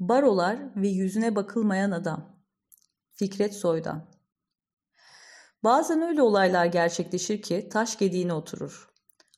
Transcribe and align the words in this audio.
Barolar 0.00 0.58
ve 0.76 0.88
yüzüne 0.88 1.36
bakılmayan 1.36 1.90
adam. 1.90 2.38
Fikret 3.10 3.54
Soydan. 3.54 4.10
Bazen 5.64 6.02
öyle 6.02 6.22
olaylar 6.22 6.66
gerçekleşir 6.66 7.42
ki 7.42 7.68
taş 7.72 7.98
gediğine 7.98 8.32
oturur. 8.32 8.88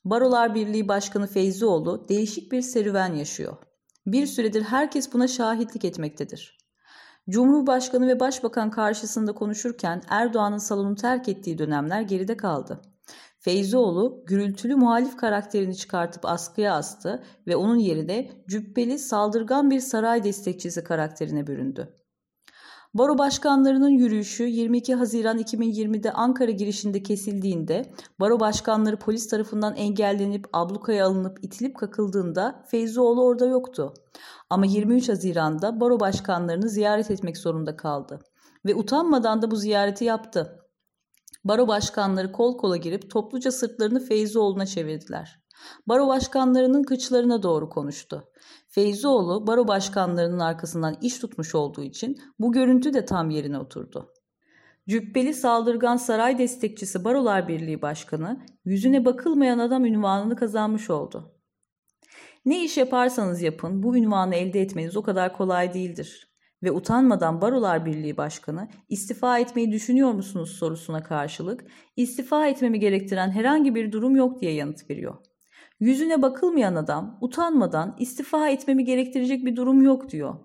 Barolar 0.05 0.55
Birliği 0.55 0.87
Başkanı 0.87 1.27
Feyzioğlu 1.27 2.09
değişik 2.09 2.51
bir 2.51 2.61
serüven 2.61 3.13
yaşıyor. 3.15 3.57
Bir 4.05 4.27
süredir 4.27 4.61
herkes 4.61 5.13
buna 5.13 5.27
şahitlik 5.27 5.85
etmektedir. 5.85 6.57
Cumhurbaşkanı 7.29 8.07
ve 8.07 8.19
Başbakan 8.19 8.71
karşısında 8.71 9.33
konuşurken 9.33 10.01
Erdoğan'ın 10.09 10.57
salonu 10.57 10.95
terk 10.95 11.29
ettiği 11.29 11.57
dönemler 11.57 12.01
geride 12.01 12.37
kaldı. 12.37 12.81
Feyzioğlu 13.47 14.23
gürültülü 14.25 14.75
muhalif 14.75 15.17
karakterini 15.17 15.75
çıkartıp 15.75 16.25
askıya 16.25 16.73
astı 16.73 17.23
ve 17.47 17.55
onun 17.55 17.77
yerine 17.77 18.31
cübbeli 18.49 18.99
saldırgan 18.99 19.71
bir 19.71 19.79
saray 19.79 20.23
destekçisi 20.23 20.83
karakterine 20.83 21.47
büründü. 21.47 21.93
Baro 22.93 23.17
başkanlarının 23.17 23.89
yürüyüşü 23.89 24.43
22 24.43 24.95
Haziran 24.95 25.39
2020'de 25.39 26.11
Ankara 26.11 26.51
girişinde 26.51 27.03
kesildiğinde 27.03 27.91
baro 28.19 28.39
başkanları 28.39 28.97
polis 28.97 29.27
tarafından 29.29 29.75
engellenip 29.75 30.47
ablukaya 30.53 31.05
alınıp 31.05 31.43
itilip 31.43 31.77
kakıldığında 31.77 32.63
Feyzioğlu 32.67 33.23
orada 33.25 33.45
yoktu. 33.45 33.93
Ama 34.49 34.65
23 34.65 35.09
Haziran'da 35.09 35.79
baro 35.79 35.99
başkanlarını 35.99 36.69
ziyaret 36.69 37.11
etmek 37.11 37.37
zorunda 37.37 37.77
kaldı 37.77 38.19
ve 38.65 38.75
utanmadan 38.75 39.41
da 39.41 39.51
bu 39.51 39.55
ziyareti 39.55 40.05
yaptı. 40.05 40.66
Baro 41.47 41.67
başkanları 41.67 42.31
kol 42.31 42.57
kola 42.57 42.77
girip 42.77 43.11
topluca 43.11 43.51
sırtlarını 43.51 43.99
Feyzioğlu'na 43.99 44.65
çevirdiler. 44.65 45.39
Baro 45.87 46.07
başkanlarının 46.07 46.83
kıçlarına 46.83 47.43
doğru 47.43 47.69
konuştu. 47.69 48.29
Feyzioğlu 48.67 49.47
baro 49.47 49.67
başkanlarının 49.67 50.39
arkasından 50.39 50.97
iş 51.01 51.19
tutmuş 51.19 51.55
olduğu 51.55 51.83
için 51.83 52.17
bu 52.39 52.51
görüntü 52.51 52.93
de 52.93 53.05
tam 53.05 53.29
yerine 53.29 53.59
oturdu. 53.59 54.13
Cübbeli 54.89 55.33
saldırgan 55.33 55.97
saray 55.97 56.37
destekçisi 56.37 57.03
Barolar 57.03 57.47
Birliği 57.47 57.81
Başkanı 57.81 58.45
yüzüne 58.65 59.05
bakılmayan 59.05 59.59
adam 59.59 59.85
ünvanını 59.85 60.35
kazanmış 60.35 60.89
oldu. 60.89 61.31
Ne 62.45 62.63
iş 62.63 62.77
yaparsanız 62.77 63.41
yapın 63.41 63.83
bu 63.83 63.97
ünvanı 63.97 64.35
elde 64.35 64.61
etmeniz 64.61 64.97
o 64.97 65.03
kadar 65.03 65.37
kolay 65.37 65.73
değildir. 65.73 66.36
Ve 66.63 66.71
utanmadan 66.71 67.41
Barolar 67.41 67.85
Birliği 67.85 68.17
Başkanı 68.17 68.67
istifa 68.89 69.39
etmeyi 69.39 69.71
düşünüyor 69.71 70.11
musunuz 70.11 70.51
sorusuna 70.51 71.03
karşılık 71.03 71.65
istifa 71.95 72.47
etmemi 72.47 72.79
gerektiren 72.79 73.31
herhangi 73.31 73.75
bir 73.75 73.91
durum 73.91 74.15
yok 74.15 74.41
diye 74.41 74.53
yanıt 74.53 74.89
veriyor. 74.89 75.15
Yüzüne 75.79 76.21
bakılmayan 76.21 76.75
adam 76.75 77.17
utanmadan 77.21 77.95
istifa 77.99 78.49
etmemi 78.49 78.85
gerektirecek 78.85 79.45
bir 79.45 79.55
durum 79.55 79.81
yok 79.81 80.09
diyor. 80.09 80.35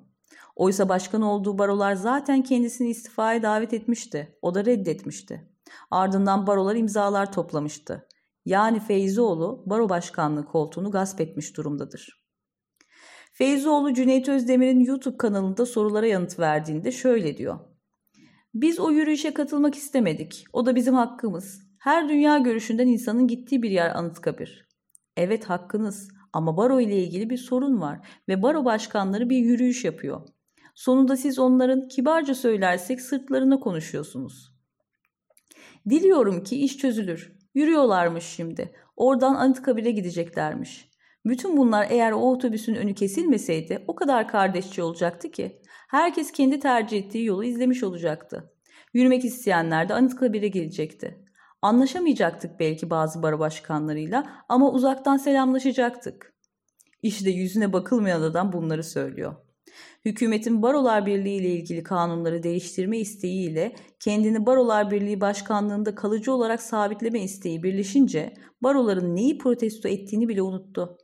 Oysa 0.56 0.88
başkan 0.88 1.22
olduğu 1.22 1.58
barolar 1.58 1.94
zaten 1.94 2.42
kendisini 2.42 2.88
istifaya 2.90 3.42
davet 3.42 3.74
etmişti. 3.74 4.38
O 4.42 4.54
da 4.54 4.64
reddetmişti. 4.64 5.50
Ardından 5.90 6.46
barolar 6.46 6.76
imzalar 6.76 7.32
toplamıştı. 7.32 8.08
Yani 8.44 8.80
Feyzioğlu 8.80 9.62
baro 9.66 9.88
başkanlığı 9.88 10.46
koltuğunu 10.46 10.90
gasp 10.90 11.20
etmiş 11.20 11.56
durumdadır. 11.56 12.21
Feyzioğlu 13.32 13.94
Cüneyt 13.94 14.28
Özdemir'in 14.28 14.80
YouTube 14.80 15.16
kanalında 15.16 15.66
sorulara 15.66 16.06
yanıt 16.06 16.38
verdiğinde 16.38 16.92
şöyle 16.92 17.36
diyor. 17.36 17.58
Biz 18.54 18.80
o 18.80 18.90
yürüyüşe 18.90 19.34
katılmak 19.34 19.74
istemedik. 19.74 20.44
O 20.52 20.66
da 20.66 20.74
bizim 20.76 20.94
hakkımız. 20.94 21.62
Her 21.78 22.08
dünya 22.08 22.38
görüşünden 22.38 22.86
insanın 22.86 23.26
gittiği 23.26 23.62
bir 23.62 23.70
yer 23.70 23.94
Anıtkabir. 23.94 24.68
Evet 25.16 25.44
hakkınız 25.44 26.08
ama 26.32 26.56
baro 26.56 26.80
ile 26.80 27.04
ilgili 27.04 27.30
bir 27.30 27.36
sorun 27.36 27.80
var 27.80 28.08
ve 28.28 28.42
baro 28.42 28.64
başkanları 28.64 29.30
bir 29.30 29.36
yürüyüş 29.36 29.84
yapıyor. 29.84 30.28
Sonunda 30.74 31.16
siz 31.16 31.38
onların 31.38 31.88
kibarca 31.88 32.34
söylersek 32.34 33.00
sırtlarına 33.00 33.60
konuşuyorsunuz. 33.60 34.52
Diliyorum 35.90 36.44
ki 36.44 36.64
iş 36.64 36.78
çözülür. 36.78 37.32
Yürüyorlarmış 37.54 38.24
şimdi. 38.24 38.72
Oradan 38.96 39.34
Anıtkabir'e 39.34 39.90
gideceklermiş. 39.90 40.91
Bütün 41.26 41.56
bunlar 41.56 41.86
eğer 41.90 42.12
o 42.12 42.32
otobüsün 42.32 42.74
önü 42.74 42.94
kesilmeseydi 42.94 43.84
o 43.88 43.94
kadar 43.94 44.28
kardeşçi 44.28 44.82
olacaktı 44.82 45.30
ki. 45.30 45.60
Herkes 45.88 46.32
kendi 46.32 46.60
tercih 46.60 46.98
ettiği 46.98 47.24
yolu 47.24 47.44
izlemiş 47.44 47.82
olacaktı. 47.82 48.52
Yürümek 48.94 49.24
isteyenler 49.24 49.88
de 49.88 49.94
Anıtkabir'e 49.94 50.48
gelecekti. 50.48 51.18
Anlaşamayacaktık 51.62 52.60
belki 52.60 52.90
bazı 52.90 53.22
baro 53.22 53.38
başkanlarıyla 53.38 54.44
ama 54.48 54.72
uzaktan 54.72 55.16
selamlaşacaktık. 55.16 56.34
İşte 57.02 57.30
yüzüne 57.30 57.72
bakılmayan 57.72 58.22
adam 58.22 58.52
bunları 58.52 58.84
söylüyor. 58.84 59.34
Hükümetin 60.04 60.62
Barolar 60.62 61.06
Birliği 61.06 61.36
ile 61.36 61.48
ilgili 61.48 61.82
kanunları 61.82 62.42
değiştirme 62.42 62.98
isteğiyle 62.98 63.74
kendini 64.00 64.46
Barolar 64.46 64.90
Birliği 64.90 65.20
başkanlığında 65.20 65.94
kalıcı 65.94 66.32
olarak 66.32 66.62
sabitleme 66.62 67.22
isteği 67.22 67.62
birleşince 67.62 68.34
baroların 68.62 69.16
neyi 69.16 69.38
protesto 69.38 69.88
ettiğini 69.88 70.28
bile 70.28 70.42
unuttu. 70.42 70.96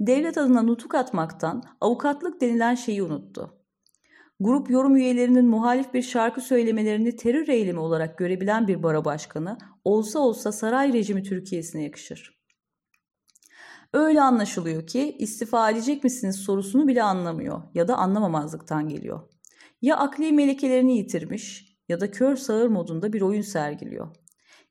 Devlet 0.00 0.38
adına 0.38 0.62
nutuk 0.62 0.94
atmaktan 0.94 1.62
avukatlık 1.80 2.40
denilen 2.40 2.74
şeyi 2.74 3.02
unuttu. 3.02 3.62
Grup 4.40 4.70
yorum 4.70 4.96
üyelerinin 4.96 5.46
muhalif 5.46 5.94
bir 5.94 6.02
şarkı 6.02 6.40
söylemelerini 6.40 7.16
terör 7.16 7.48
eylemi 7.48 7.80
olarak 7.80 8.18
görebilen 8.18 8.68
bir 8.68 8.82
baro 8.82 9.04
başkanı 9.04 9.58
olsa 9.84 10.18
olsa 10.18 10.52
saray 10.52 10.92
rejimi 10.92 11.22
Türkiye'sine 11.22 11.82
yakışır. 11.82 12.36
Öyle 13.92 14.22
anlaşılıyor 14.22 14.86
ki 14.86 15.16
istifa 15.18 15.70
edecek 15.70 16.04
misiniz 16.04 16.36
sorusunu 16.36 16.88
bile 16.88 17.02
anlamıyor 17.02 17.62
ya 17.74 17.88
da 17.88 17.96
anlamamazlıktan 17.96 18.88
geliyor. 18.88 19.20
Ya 19.82 19.96
akli 19.96 20.32
melekelerini 20.32 20.96
yitirmiş 20.96 21.76
ya 21.88 22.00
da 22.00 22.10
kör 22.10 22.36
sağır 22.36 22.68
modunda 22.68 23.12
bir 23.12 23.20
oyun 23.20 23.42
sergiliyor. 23.42 24.16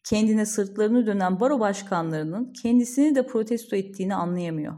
Kendine 0.04 0.46
sırtlarını 0.46 1.06
dönen 1.06 1.40
baro 1.40 1.60
başkanlarının 1.60 2.54
kendisini 2.54 3.16
de 3.16 3.28
protesto 3.28 3.76
ettiğini 3.76 4.16
anlayamıyor. 4.16 4.76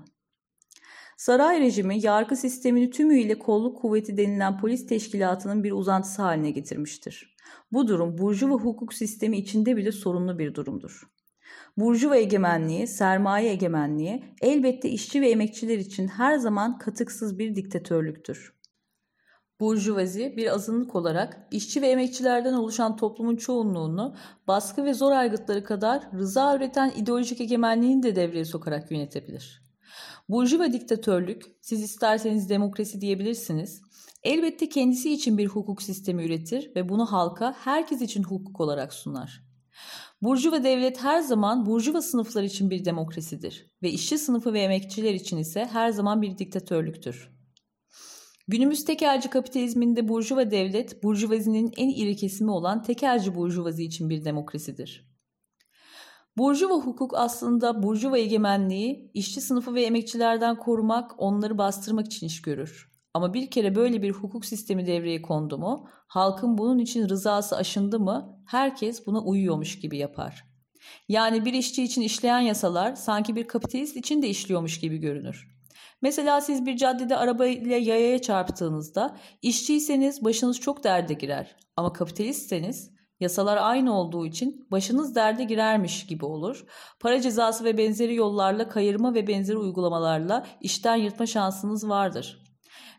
Saray 1.18 1.60
rejimi 1.60 2.06
yargı 2.06 2.36
sistemini 2.36 2.90
tümüyle 2.90 3.40
kolluk 3.40 3.82
kuvveti 3.82 4.18
denilen 4.18 4.58
polis 4.58 4.88
teşkilatının 4.88 5.64
bir 5.64 5.72
uzantısı 5.72 6.22
haline 6.22 6.52
getirmiştir. 6.52 7.36
Bu 7.72 7.88
durum 7.88 8.18
burjuva 8.18 8.54
hukuk 8.54 8.94
sistemi 8.94 9.38
içinde 9.38 9.78
bile 9.78 9.92
sorunlu 9.92 10.40
bir 10.40 10.56
durumdur. 10.56 11.02
Burjuva 11.78 12.18
egemenliği, 12.18 12.88
sermaye 12.88 13.52
egemenliği 13.52 14.24
elbette 14.42 14.90
işçi 14.90 15.22
ve 15.22 15.30
emekçiler 15.30 15.78
için 15.78 16.08
her 16.08 16.38
zaman 16.38 16.78
katıksız 16.78 17.40
bir 17.40 17.56
diktatörlüktür. 17.56 18.54
Burjuvazi 19.60 20.34
bir 20.38 20.54
azınlık 20.54 20.96
olarak 20.96 21.48
işçi 21.52 21.82
ve 21.82 21.88
emekçilerden 21.88 22.54
oluşan 22.54 22.96
toplumun 22.96 23.36
çoğunluğunu 23.36 24.16
baskı 24.48 24.86
ve 24.86 24.94
zor 24.94 25.12
aygıtları 25.12 25.64
kadar 25.64 26.12
rıza 26.14 26.56
üreten 26.56 26.92
ideolojik 26.98 27.42
egemenliğini 27.42 28.04
de 28.04 28.16
devreye 28.16 28.46
sokarak 28.46 28.92
yönetebilir. 28.92 29.67
Burjuva 30.30 30.74
diktatörlük, 30.74 31.46
siz 31.62 31.84
isterseniz 31.84 32.50
demokrasi 32.50 33.02
diyebilirsiniz, 33.02 33.82
elbette 34.24 34.70
kendisi 34.70 35.14
için 35.14 35.38
bir 35.38 35.48
hukuk 35.48 35.82
sistemi 35.82 36.24
üretir 36.26 36.72
ve 36.76 36.90
bunu 36.90 37.06
halka 37.06 37.56
herkes 37.58 38.02
için 38.02 38.24
hukuk 38.24 38.60
olarak 38.60 38.94
sunar. 38.94 39.44
Burjuva 40.22 40.64
devlet 40.64 41.04
her 41.04 41.22
zaman 41.22 41.66
burjuva 41.66 42.02
sınıflar 42.02 42.44
için 42.44 42.70
bir 42.70 42.86
demokrasidir 42.86 43.72
ve 43.82 43.90
işçi 43.92 44.18
sınıfı 44.18 44.54
ve 44.54 44.62
emekçiler 44.62 45.14
için 45.14 45.38
ise 45.38 45.66
her 45.66 45.90
zaman 45.90 46.22
bir 46.22 46.38
diktatörlüktür. 46.38 47.30
Günümüz 48.48 48.86
tekelci 48.86 49.30
kapitalizminde 49.30 50.08
burjuva 50.08 50.52
devlet, 50.52 51.04
burjuvazinin 51.04 51.74
en 51.78 51.90
iri 51.90 52.16
kesimi 52.16 52.52
olan 52.52 52.84
tekelci 52.84 53.36
burjuvazi 53.36 53.84
için 53.84 54.10
bir 54.10 54.26
demokrasidir. 54.26 55.07
Burjuva 56.38 56.74
hukuk 56.74 57.18
aslında 57.18 57.84
burjuva 57.84 58.18
egemenliği 58.18 59.12
işçi 59.14 59.42
sınıfı 59.42 59.76
ve 59.76 59.84
emekçilerden 59.84 60.56
korumak, 60.56 61.12
onları 61.18 61.58
bastırmak 61.58 62.06
için 62.06 62.28
iş 62.28 62.42
görür. 62.42 62.92
Ama 63.14 63.34
bir 63.34 63.52
kere 63.52 63.76
böyle 63.76 64.02
bir 64.02 64.12
hukuk 64.12 64.46
sistemi 64.46 64.88
devreye 64.88 65.22
kondu 65.22 65.58
mu, 65.58 65.90
halkın 66.08 66.58
bunun 66.58 66.80
için 66.80 67.10
rızası 67.10 67.56
aşındı 67.56 68.00
mı, 68.00 68.44
herkes 68.48 69.08
buna 69.08 69.22
uyuyormuş 69.22 69.80
gibi 69.80 69.98
yapar. 69.98 70.46
Yani 71.10 71.46
bir 71.46 71.54
işçi 71.54 71.84
için 71.84 72.02
işleyen 72.02 72.40
yasalar 72.40 72.96
sanki 72.96 73.36
bir 73.36 73.48
kapitalist 73.48 73.96
için 73.96 74.22
de 74.22 74.28
işliyormuş 74.30 74.80
gibi 74.80 74.98
görünür. 74.98 75.48
Mesela 76.02 76.42
siz 76.42 76.66
bir 76.66 76.78
caddede 76.78 77.18
araba 77.18 77.46
ile 77.46 77.76
yayaya 77.76 78.22
çarptığınızda 78.22 79.18
işçiyseniz 79.42 80.24
başınız 80.24 80.60
çok 80.60 80.84
derde 80.84 81.14
girer. 81.14 81.56
Ama 81.76 81.94
kapitalistseniz 81.94 82.97
Yasalar 83.20 83.58
aynı 83.58 83.94
olduğu 83.94 84.26
için 84.26 84.68
başınız 84.72 85.16
derde 85.16 85.44
girermiş 85.44 86.06
gibi 86.06 86.26
olur. 86.26 86.66
Para 87.00 87.22
cezası 87.22 87.64
ve 87.64 87.78
benzeri 87.78 88.16
yollarla 88.16 88.70
kayırma 88.70 89.14
ve 89.14 89.28
benzeri 89.28 89.58
uygulamalarla 89.58 90.46
işten 90.62 90.96
yırtma 90.96 91.26
şansınız 91.26 91.90
vardır. 91.90 92.44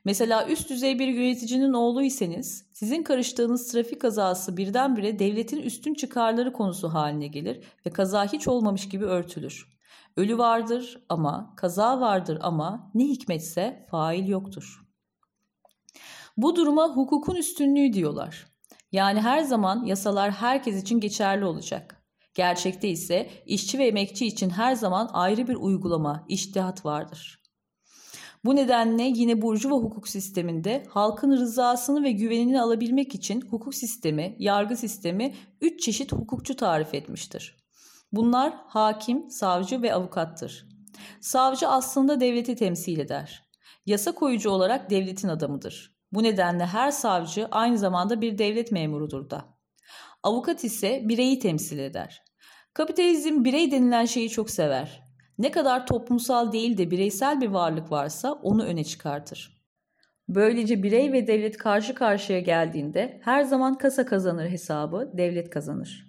Mesela 0.04 0.48
üst 0.48 0.70
düzey 0.70 0.98
bir 0.98 1.08
yöneticinin 1.08 1.72
oğluysanız 1.72 2.66
sizin 2.72 3.02
karıştığınız 3.02 3.72
trafik 3.72 4.00
kazası 4.00 4.56
birdenbire 4.56 5.18
devletin 5.18 5.62
üstün 5.62 5.94
çıkarları 5.94 6.52
konusu 6.52 6.88
haline 6.88 7.26
gelir 7.26 7.64
ve 7.86 7.90
kaza 7.90 8.32
hiç 8.32 8.48
olmamış 8.48 8.88
gibi 8.88 9.04
örtülür. 9.04 9.78
Ölü 10.16 10.38
vardır 10.38 11.04
ama, 11.08 11.54
kaza 11.56 12.00
vardır 12.00 12.38
ama 12.42 12.90
ne 12.94 13.04
hikmetse 13.04 13.86
fail 13.90 14.28
yoktur. 14.28 14.88
Bu 16.36 16.56
duruma 16.56 16.96
hukukun 16.96 17.34
üstünlüğü 17.34 17.92
diyorlar. 17.92 18.46
Yani 18.93 19.20
her 19.20 19.40
zaman 19.40 19.85
yasalar 19.85 20.31
herkes 20.31 20.82
için 20.82 21.00
geçerli 21.00 21.44
olacak. 21.44 22.02
Gerçekte 22.35 22.88
ise 22.88 23.31
işçi 23.46 23.79
ve 23.79 23.87
emekçi 23.87 24.26
için 24.26 24.50
her 24.50 24.75
zaman 24.75 25.11
ayrı 25.12 25.49
bir 25.49 25.55
uygulama, 25.55 26.25
iştihat 26.29 26.85
vardır. 26.85 27.43
Bu 28.44 28.56
nedenle 28.56 29.02
yine 29.02 29.43
burjuva 29.43 29.75
hukuk 29.75 30.08
sisteminde 30.08 30.87
halkın 30.88 31.32
rızasını 31.32 32.05
ve 32.05 32.12
güvenini 32.12 32.61
alabilmek 32.61 33.14
için 33.14 33.40
hukuk 33.40 33.75
sistemi, 33.75 34.37
yargı 34.38 34.76
sistemi 34.76 35.35
üç 35.61 35.82
çeşit 35.82 36.12
hukukçu 36.12 36.56
tarif 36.56 36.94
etmiştir. 36.94 37.56
Bunlar 38.12 38.55
hakim, 38.67 39.31
savcı 39.31 39.82
ve 39.82 39.94
avukattır. 39.94 40.69
Savcı 41.20 41.69
aslında 41.69 42.20
devleti 42.20 42.56
temsil 42.56 42.99
eder. 42.99 43.49
Yasa 43.87 44.12
koyucu 44.12 44.50
olarak 44.50 44.90
devletin 44.90 45.29
adamıdır. 45.29 45.97
Bu 46.12 46.22
nedenle 46.22 46.66
her 46.66 46.90
savcı 46.90 47.49
aynı 47.50 47.78
zamanda 47.78 48.20
bir 48.20 48.38
devlet 48.38 48.72
memurudur 48.72 49.31
da. 49.31 49.44
Avukat 50.22 50.64
ise 50.64 51.02
bireyi 51.05 51.38
temsil 51.38 51.78
eder. 51.78 52.22
Kapitalizm 52.75 53.44
birey 53.44 53.70
denilen 53.70 54.05
şeyi 54.05 54.31
çok 54.31 54.50
sever. 54.50 55.02
Ne 55.38 55.50
kadar 55.50 55.87
toplumsal 55.87 56.52
değil 56.52 56.78
de 56.78 56.90
bireysel 56.90 57.40
bir 57.40 57.49
varlık 57.49 57.93
varsa 57.93 58.32
onu 58.32 58.64
öne 58.64 58.84
çıkartır. 58.84 59.58
Böylece 60.28 60.82
birey 60.82 61.12
ve 61.12 61.26
devlet 61.26 61.56
karşı 61.56 61.94
karşıya 61.94 62.40
geldiğinde 62.40 63.20
her 63.25 63.43
zaman 63.43 63.78
kasa 63.78 64.06
kazanır 64.06 64.49
hesabı 64.49 65.11
devlet 65.14 65.50
kazanır. 65.50 66.08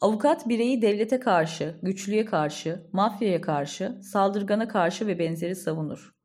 Avukat 0.00 0.48
bireyi 0.48 0.82
devlete 0.82 1.20
karşı, 1.20 1.78
güçlüye 1.82 2.24
karşı, 2.24 2.88
mafyaya 2.92 3.40
karşı, 3.40 4.00
saldırgana 4.02 4.68
karşı 4.68 5.06
ve 5.06 5.18
benzeri 5.18 5.56
savunur. 5.56 6.17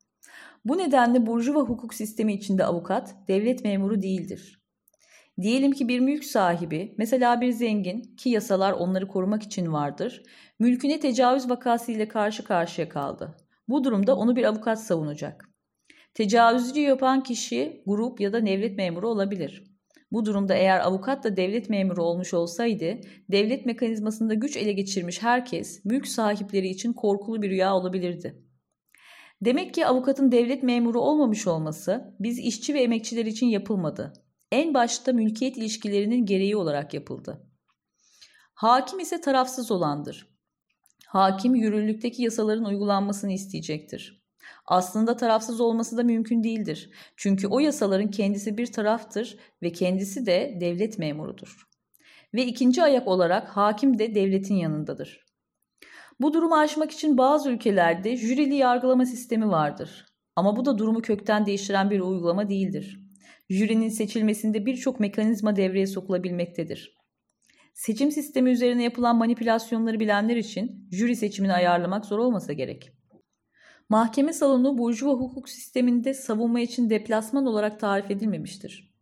Bu 0.64 0.78
nedenle 0.78 1.26
burjuva 1.26 1.60
hukuk 1.60 1.94
sistemi 1.94 2.34
içinde 2.34 2.64
avukat 2.64 3.14
devlet 3.28 3.64
memuru 3.64 4.02
değildir. 4.02 4.64
Diyelim 5.40 5.72
ki 5.72 5.88
bir 5.88 6.00
mülk 6.00 6.24
sahibi, 6.24 6.94
mesela 6.98 7.40
bir 7.40 7.50
zengin 7.50 8.16
ki 8.16 8.30
yasalar 8.30 8.72
onları 8.72 9.08
korumak 9.08 9.42
için 9.42 9.72
vardır, 9.72 10.22
mülküne 10.58 11.00
tecavüz 11.00 11.50
vakası 11.50 11.92
ile 11.92 12.08
karşı 12.08 12.44
karşıya 12.44 12.88
kaldı. 12.88 13.36
Bu 13.68 13.84
durumda 13.84 14.16
onu 14.16 14.36
bir 14.36 14.44
avukat 14.44 14.82
savunacak. 14.82 15.50
Tecavüzcü 16.14 16.80
yapan 16.80 17.22
kişi 17.22 17.82
grup 17.86 18.20
ya 18.20 18.32
da 18.32 18.46
devlet 18.46 18.76
memuru 18.76 19.08
olabilir. 19.08 19.64
Bu 20.12 20.24
durumda 20.24 20.54
eğer 20.54 20.80
avukat 20.80 21.24
da 21.24 21.36
devlet 21.36 21.70
memuru 21.70 22.02
olmuş 22.02 22.34
olsaydı, 22.34 23.00
devlet 23.30 23.66
mekanizmasında 23.66 24.34
güç 24.34 24.56
ele 24.56 24.72
geçirmiş 24.72 25.22
herkes 25.22 25.84
mülk 25.84 26.06
sahipleri 26.06 26.68
için 26.68 26.92
korkulu 26.92 27.42
bir 27.42 27.50
rüya 27.50 27.74
olabilirdi. 27.76 28.43
Demek 29.42 29.74
ki 29.74 29.86
avukatın 29.86 30.32
devlet 30.32 30.62
memuru 30.62 31.00
olmamış 31.00 31.46
olması 31.46 32.14
biz 32.20 32.38
işçi 32.38 32.74
ve 32.74 32.82
emekçiler 32.82 33.26
için 33.26 33.46
yapılmadı. 33.46 34.12
En 34.52 34.74
başta 34.74 35.12
mülkiyet 35.12 35.56
ilişkilerinin 35.56 36.26
gereği 36.26 36.56
olarak 36.56 36.94
yapıldı. 36.94 37.46
Hakim 38.54 39.00
ise 39.00 39.20
tarafsız 39.20 39.70
olandır. 39.70 40.28
Hakim 41.06 41.54
yürürlükteki 41.54 42.22
yasaların 42.22 42.64
uygulanmasını 42.64 43.32
isteyecektir. 43.32 44.24
Aslında 44.66 45.16
tarafsız 45.16 45.60
olması 45.60 45.96
da 45.96 46.02
mümkün 46.02 46.44
değildir. 46.44 46.90
Çünkü 47.16 47.46
o 47.46 47.58
yasaların 47.58 48.10
kendisi 48.10 48.58
bir 48.58 48.72
taraftır 48.72 49.38
ve 49.62 49.72
kendisi 49.72 50.26
de 50.26 50.58
devlet 50.60 50.98
memurudur. 50.98 51.68
Ve 52.34 52.46
ikinci 52.46 52.82
ayak 52.82 53.08
olarak 53.08 53.48
hakim 53.48 53.98
de 53.98 54.14
devletin 54.14 54.54
yanındadır. 54.54 55.24
Bu 56.20 56.32
durumu 56.32 56.56
aşmak 56.56 56.90
için 56.90 57.18
bazı 57.18 57.50
ülkelerde 57.50 58.16
jürili 58.16 58.54
yargılama 58.54 59.06
sistemi 59.06 59.48
vardır. 59.48 60.06
Ama 60.36 60.56
bu 60.56 60.64
da 60.64 60.78
durumu 60.78 61.02
kökten 61.02 61.46
değiştiren 61.46 61.90
bir 61.90 62.00
uygulama 62.00 62.48
değildir. 62.48 63.00
Jürinin 63.50 63.88
seçilmesinde 63.88 64.66
birçok 64.66 65.00
mekanizma 65.00 65.56
devreye 65.56 65.86
sokulabilmektedir. 65.86 66.94
Seçim 67.74 68.10
sistemi 68.12 68.50
üzerine 68.50 68.82
yapılan 68.82 69.16
manipülasyonları 69.16 70.00
bilenler 70.00 70.36
için 70.36 70.88
jüri 70.92 71.16
seçimini 71.16 71.52
ayarlamak 71.52 72.06
zor 72.06 72.18
olmasa 72.18 72.52
gerek. 72.52 72.92
Mahkeme 73.88 74.32
salonu 74.32 74.78
burjuva 74.78 75.12
hukuk 75.12 75.48
sisteminde 75.48 76.14
savunma 76.14 76.60
için 76.60 76.90
deplasman 76.90 77.46
olarak 77.46 77.80
tarif 77.80 78.10
edilmemiştir. 78.10 78.93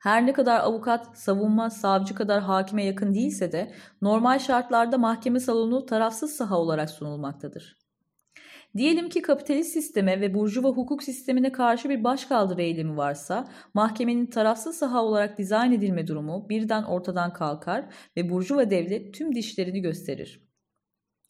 Her 0.00 0.26
ne 0.26 0.32
kadar 0.32 0.60
avukat, 0.60 1.18
savunma, 1.18 1.70
savcı 1.70 2.14
kadar 2.14 2.42
hakime 2.42 2.84
yakın 2.84 3.14
değilse 3.14 3.52
de 3.52 3.72
normal 4.02 4.38
şartlarda 4.38 4.98
mahkeme 4.98 5.40
salonu 5.40 5.86
tarafsız 5.86 6.36
saha 6.36 6.58
olarak 6.58 6.90
sunulmaktadır. 6.90 7.78
Diyelim 8.76 9.08
ki 9.08 9.22
kapitalist 9.22 9.72
sisteme 9.72 10.20
ve 10.20 10.34
burjuva 10.34 10.68
hukuk 10.68 11.02
sistemine 11.02 11.52
karşı 11.52 11.88
bir 11.88 12.04
başkaldırı 12.04 12.62
eylemi 12.62 12.96
varsa, 12.96 13.48
mahkemenin 13.74 14.26
tarafsız 14.26 14.76
saha 14.76 15.04
olarak 15.04 15.38
dizayn 15.38 15.72
edilme 15.72 16.06
durumu 16.06 16.48
birden 16.48 16.82
ortadan 16.82 17.32
kalkar 17.32 17.84
ve 18.16 18.30
burjuva 18.30 18.70
devlet 18.70 19.14
tüm 19.14 19.34
dişlerini 19.34 19.80
gösterir. 19.80 20.50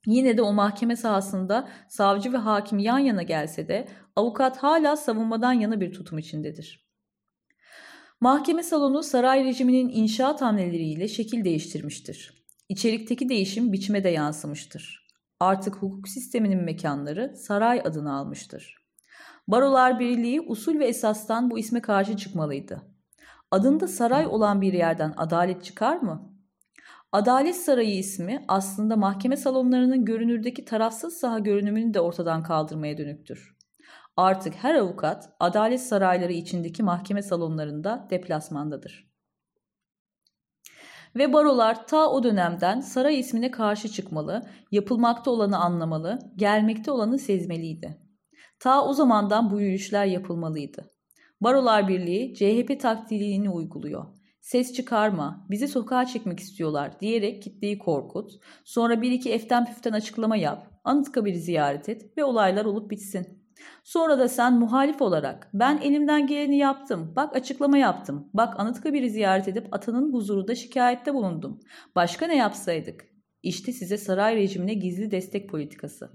Yine 0.07 0.37
de 0.37 0.43
o 0.43 0.53
mahkeme 0.53 0.97
sahasında 0.97 1.69
savcı 1.89 2.33
ve 2.33 2.37
hakim 2.37 2.79
yan 2.79 2.99
yana 2.99 3.23
gelse 3.23 3.69
de 3.69 3.89
avukat 4.17 4.57
hala 4.57 4.97
savunmadan 4.97 5.53
yana 5.53 5.81
bir 5.81 5.93
tutum 5.93 6.19
içindedir. 6.19 6.90
Mahkeme 8.23 8.63
salonu 8.63 9.03
saray 9.03 9.45
rejiminin 9.45 9.89
inşaat 9.89 10.43
hamleleriyle 10.43 11.09
şekil 11.09 11.45
değiştirmiştir. 11.45 12.45
İçerikteki 12.69 13.29
değişim 13.29 13.73
biçime 13.73 14.05
de 14.05 14.09
yansımıştır. 14.09 15.07
Artık 15.41 15.77
hukuk 15.77 16.09
sisteminin 16.09 16.65
mekanları 16.65 17.37
saray 17.37 17.81
adını 17.85 18.15
almıştır. 18.15 18.87
Barolar 19.49 20.01
Birliği 20.01 20.41
usul 20.41 20.79
ve 20.79 20.87
esastan 20.87 21.51
bu 21.51 21.59
isme 21.59 21.81
karşı 21.81 22.17
çıkmalıydı. 22.17 22.83
Adında 23.51 23.89
saray 23.89 24.27
olan 24.27 24.61
bir 24.61 24.73
yerden 24.73 25.15
adalet 25.17 25.65
çıkar 25.65 25.97
mı? 25.97 26.35
Adalet 27.13 27.57
Sarayı 27.57 27.99
ismi 27.99 28.45
aslında 28.49 28.97
mahkeme 28.97 29.37
salonlarının 29.37 30.05
görünürdeki 30.05 30.65
tarafsız 30.65 31.15
saha 31.15 31.39
görünümünü 31.39 31.95
de 31.95 32.01
ortadan 32.01 32.43
kaldırmaya 32.43 32.99
dönüktür. 32.99 33.60
Artık 34.17 34.55
her 34.55 34.75
avukat 34.75 35.33
adalet 35.41 35.83
sarayları 35.83 36.33
içindeki 36.33 36.83
mahkeme 36.83 37.23
salonlarında 37.23 38.07
deplasmandadır. 38.11 39.11
Ve 41.17 41.33
barolar 41.33 41.87
ta 41.87 42.11
o 42.11 42.23
dönemden 42.23 42.81
saray 42.81 43.21
ismine 43.21 43.51
karşı 43.51 43.89
çıkmalı, 43.89 44.47
yapılmakta 44.71 45.31
olanı 45.31 45.59
anlamalı, 45.59 46.19
gelmekte 46.37 46.91
olanı 46.91 47.19
sezmeliydi. 47.19 47.99
Ta 48.59 48.85
o 48.85 48.93
zamandan 48.93 49.51
bu 49.51 49.61
yürüyüşler 49.61 50.07
yapılmalıydı. 50.07 50.91
Barolar 51.41 51.89
Birliği 51.89 52.35
CHP 52.35 52.81
taktiğini 52.81 53.51
uyguluyor. 53.51 54.05
Ses 54.41 54.73
çıkarma, 54.73 55.47
bizi 55.51 55.69
sokağa 55.69 56.07
çekmek 56.07 56.41
istiyorlar 56.41 57.01
diyerek 57.01 57.43
kitleyi 57.43 57.79
korkut. 57.79 58.33
Sonra 58.65 59.03
bir 59.03 59.13
iki 59.13 59.33
eften 59.33 59.67
püften 59.67 59.93
açıklama 59.93 60.37
yap, 60.37 60.81
Anıtkabir'i 60.85 61.41
ziyaret 61.41 61.89
et 61.89 62.19
ve 62.19 62.25
olaylar 62.25 62.65
olup 62.65 62.91
bitsin. 62.91 63.40
Sonra 63.85 64.19
da 64.19 64.29
sen 64.29 64.59
muhalif 64.59 65.03
olarak 65.03 65.51
ben 65.55 65.79
elimden 65.79 66.27
geleni 66.27 66.59
yaptım, 66.59 67.13
bak 67.17 67.37
açıklama 67.37 67.79
yaptım, 67.79 68.29
bak 68.35 68.61
Anıtkabir'i 68.61 69.11
ziyaret 69.11 69.49
edip 69.49 69.75
atanın 69.75 70.13
huzurunda 70.13 70.55
şikayette 70.55 71.15
bulundum. 71.15 71.61
Başka 71.97 72.27
ne 72.27 72.37
yapsaydık? 72.37 73.05
İşte 73.43 73.73
size 73.73 73.99
saray 73.99 74.37
rejimine 74.37 74.75
gizli 74.75 75.11
destek 75.11 75.49
politikası. 75.49 76.11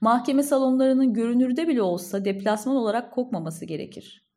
Mahkeme 0.00 0.42
salonlarının 0.42 1.14
görünürde 1.14 1.68
bile 1.68 1.82
olsa 1.82 2.24
deplasman 2.24 2.76
olarak 2.76 3.12
kokmaması 3.12 3.64
gerekir. 3.64 4.28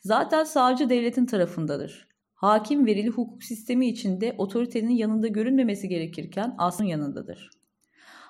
Zaten 0.00 0.44
savcı 0.44 0.90
devletin 0.90 1.26
tarafındadır. 1.26 2.08
Hakim 2.34 2.86
verili 2.86 3.08
hukuk 3.08 3.44
sistemi 3.44 3.88
içinde 3.88 4.34
otoritenin 4.38 4.90
yanında 4.90 5.28
görünmemesi 5.28 5.88
gerekirken 5.88 6.54
aslın 6.58 6.84
yanındadır. 6.84 7.57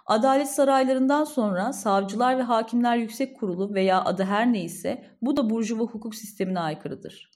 Adalet 0.09 0.49
saraylarından 0.49 1.25
sonra 1.25 1.73
savcılar 1.73 2.39
ve 2.39 2.43
hakimler 2.43 2.97
yüksek 2.97 3.37
kurulu 3.37 3.75
veya 3.75 4.05
adı 4.05 4.23
her 4.25 4.53
neyse 4.53 5.05
bu 5.23 5.37
da 5.37 5.51
burjuva 5.51 5.85
hukuk 5.85 6.15
sistemine 6.15 6.61
aykırıdır. 6.61 7.31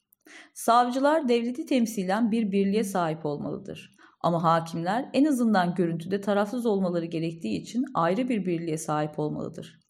Savcılar 0.54 1.28
devleti 1.28 1.66
temsilen 1.66 2.30
bir 2.30 2.52
birliğe 2.52 2.84
sahip 2.84 3.26
olmalıdır. 3.26 3.96
Ama 4.20 4.42
hakimler 4.42 5.10
en 5.12 5.24
azından 5.24 5.74
görüntüde 5.74 6.20
tarafsız 6.20 6.66
olmaları 6.66 7.04
gerektiği 7.04 7.60
için 7.60 7.84
ayrı 7.94 8.28
bir 8.28 8.46
birliğe 8.46 8.78
sahip 8.78 9.18
olmalıdır. 9.18 9.80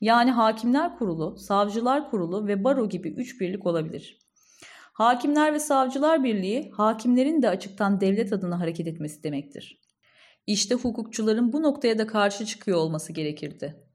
Yani 0.00 0.30
hakimler 0.30 0.96
kurulu, 0.98 1.38
savcılar 1.38 2.10
kurulu 2.10 2.46
ve 2.46 2.64
baro 2.64 2.88
gibi 2.88 3.08
üç 3.08 3.40
birlik 3.40 3.66
olabilir. 3.66 4.18
Hakimler 4.92 5.54
ve 5.54 5.58
savcılar 5.58 6.24
birliği 6.24 6.70
hakimlerin 6.70 7.42
de 7.42 7.48
açıktan 7.48 8.00
devlet 8.00 8.32
adına 8.32 8.60
hareket 8.60 8.86
etmesi 8.86 9.22
demektir. 9.22 9.89
İşte 10.46 10.74
hukukçuların 10.74 11.52
bu 11.52 11.62
noktaya 11.62 11.98
da 11.98 12.06
karşı 12.06 12.46
çıkıyor 12.46 12.78
olması 12.78 13.12
gerekirdi. 13.12 13.86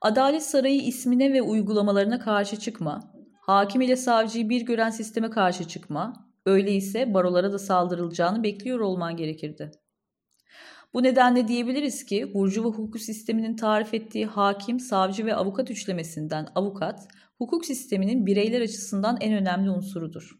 Adalet 0.00 0.42
Sarayı 0.42 0.82
ismine 0.82 1.32
ve 1.32 1.42
uygulamalarına 1.42 2.18
karşı 2.18 2.56
çıkma, 2.56 3.12
hakim 3.40 3.80
ile 3.80 3.96
savcıyı 3.96 4.48
bir 4.48 4.60
gören 4.60 4.90
sisteme 4.90 5.30
karşı 5.30 5.68
çıkma, 5.68 6.26
öyleyse 6.46 7.14
barolara 7.14 7.52
da 7.52 7.58
saldırılacağını 7.58 8.42
bekliyor 8.42 8.80
olman 8.80 9.16
gerekirdi. 9.16 9.70
Bu 10.94 11.02
nedenle 11.02 11.48
diyebiliriz 11.48 12.04
ki 12.04 12.34
Burjuva 12.34 12.68
hukuku 12.68 12.98
sisteminin 12.98 13.56
tarif 13.56 13.94
ettiği 13.94 14.26
hakim, 14.26 14.80
savcı 14.80 15.26
ve 15.26 15.34
avukat 15.34 15.70
üçlemesinden 15.70 16.48
avukat, 16.54 17.08
hukuk 17.38 17.66
sisteminin 17.66 18.26
bireyler 18.26 18.60
açısından 18.60 19.18
en 19.20 19.34
önemli 19.34 19.70
unsurudur. 19.70 20.30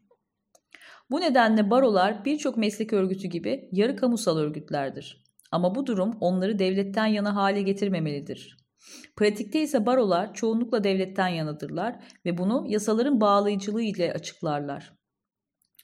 Bu 1.10 1.20
nedenle 1.20 1.70
barolar 1.70 2.24
birçok 2.24 2.56
meslek 2.56 2.92
örgütü 2.92 3.28
gibi 3.28 3.68
yarı 3.72 3.96
kamusal 3.96 4.38
örgütlerdir. 4.38 5.25
Ama 5.56 5.74
bu 5.74 5.86
durum 5.86 6.16
onları 6.20 6.58
devletten 6.58 7.06
yana 7.06 7.36
hale 7.36 7.62
getirmemelidir. 7.62 8.56
Pratikte 9.16 9.62
ise 9.62 9.86
barolar 9.86 10.34
çoğunlukla 10.34 10.84
devletten 10.84 11.28
yanadırlar 11.28 11.96
ve 12.24 12.38
bunu 12.38 12.64
yasaların 12.68 13.20
bağlayıcılığı 13.20 13.82
ile 13.82 14.12
açıklarlar. 14.12 14.92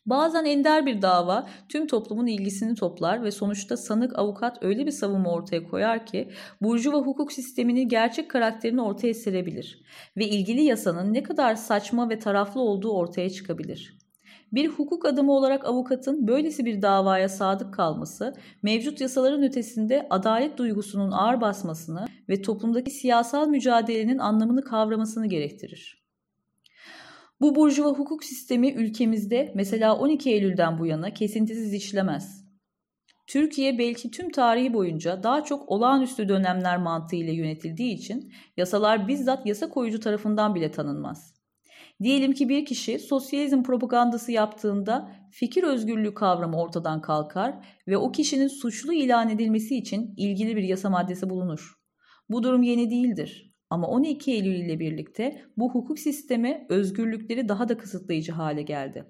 Bazen 0.07 0.45
ender 0.45 0.87
bir 0.87 1.03
dava 1.03 1.49
tüm 1.69 1.87
toplumun 1.87 2.27
ilgisini 2.27 2.75
toplar 2.75 3.25
ve 3.25 3.31
sonuçta 3.31 3.77
sanık 3.77 4.19
avukat 4.19 4.65
öyle 4.65 4.87
bir 4.87 4.91
savunma 4.91 5.31
ortaya 5.31 5.65
koyar 5.65 6.07
ki 6.07 6.31
burjuva 6.61 6.99
hukuk 6.99 7.33
sisteminin 7.33 7.89
gerçek 7.89 8.31
karakterini 8.31 8.83
ortaya 8.83 9.15
serebilir 9.15 9.83
ve 10.17 10.29
ilgili 10.29 10.63
yasanın 10.63 11.15
ne 11.15 11.23
kadar 11.23 11.55
saçma 11.55 12.11
ve 12.11 12.19
taraflı 12.19 12.61
olduğu 12.61 12.93
ortaya 12.93 13.31
çıkabilir. 13.31 14.02
Bir 14.53 14.69
hukuk 14.69 15.07
adamı 15.07 15.33
olarak 15.33 15.65
avukatın 15.65 16.29
böylesi 16.29 16.65
bir 16.65 16.83
davaya 16.83 17.29
sadık 17.29 17.75
kalması, 17.75 18.35
mevcut 18.63 19.01
yasaların 19.01 19.43
ötesinde 19.43 20.07
adalet 20.11 20.59
duygusunun 20.59 21.11
ağır 21.11 21.41
basmasını 21.41 22.07
ve 22.29 22.43
toplumdaki 22.43 22.91
siyasal 22.91 23.49
mücadelenin 23.49 24.19
anlamını 24.19 24.65
kavramasını 24.65 25.27
gerektirir. 25.27 26.03
Bu 27.41 27.55
burjuva 27.55 27.89
hukuk 27.89 28.25
sistemi 28.25 28.73
ülkemizde 28.73 29.53
mesela 29.55 29.99
12 29.99 30.31
Eylül'den 30.31 30.79
bu 30.79 30.87
yana 30.87 31.15
kesintisiz 31.15 31.75
işlemez. 31.75 32.43
Türkiye 33.27 33.79
belki 33.79 34.11
tüm 34.11 34.31
tarihi 34.31 34.75
boyunca 34.75 35.23
daha 35.23 35.45
çok 35.45 35.69
olağanüstü 35.69 36.29
dönemler 36.29 36.79
mantığıyla 36.79 37.33
yönetildiği 37.33 37.95
için 37.95 38.33
yasalar 38.57 39.09
bizzat 39.09 39.47
yasa 39.47 39.69
koyucu 39.69 40.01
tarafından 40.01 40.55
bile 40.55 40.71
tanınmaz. 40.71 41.42
Diyelim 42.03 42.33
ki 42.33 42.49
bir 42.49 42.65
kişi 42.65 42.99
sosyalizm 42.99 43.63
propagandası 43.63 44.33
yaptığında 44.33 45.11
fikir 45.31 45.63
özgürlüğü 45.63 46.15
kavramı 46.15 46.61
ortadan 46.61 47.01
kalkar 47.01 47.67
ve 47.89 47.97
o 47.97 48.13
kişinin 48.13 48.49
suçlu 48.49 48.93
ilan 48.93 49.29
edilmesi 49.29 49.77
için 49.77 50.15
ilgili 50.17 50.57
bir 50.57 50.63
yasa 50.63 50.91
maddesi 50.91 51.31
bulunur. 51.31 51.75
Bu 52.29 52.43
durum 52.43 52.63
yeni 52.63 52.91
değildir. 52.91 53.53
Ama 53.71 53.89
12 53.89 54.33
Eylül 54.33 54.55
ile 54.55 54.81
birlikte 54.81 55.43
bu 55.57 55.75
hukuk 55.75 55.99
sistemi 55.99 56.67
özgürlükleri 56.69 57.49
daha 57.49 57.69
da 57.69 57.79
kısıtlayıcı 57.79 58.33
hale 58.33 58.63
geldi. 58.63 59.07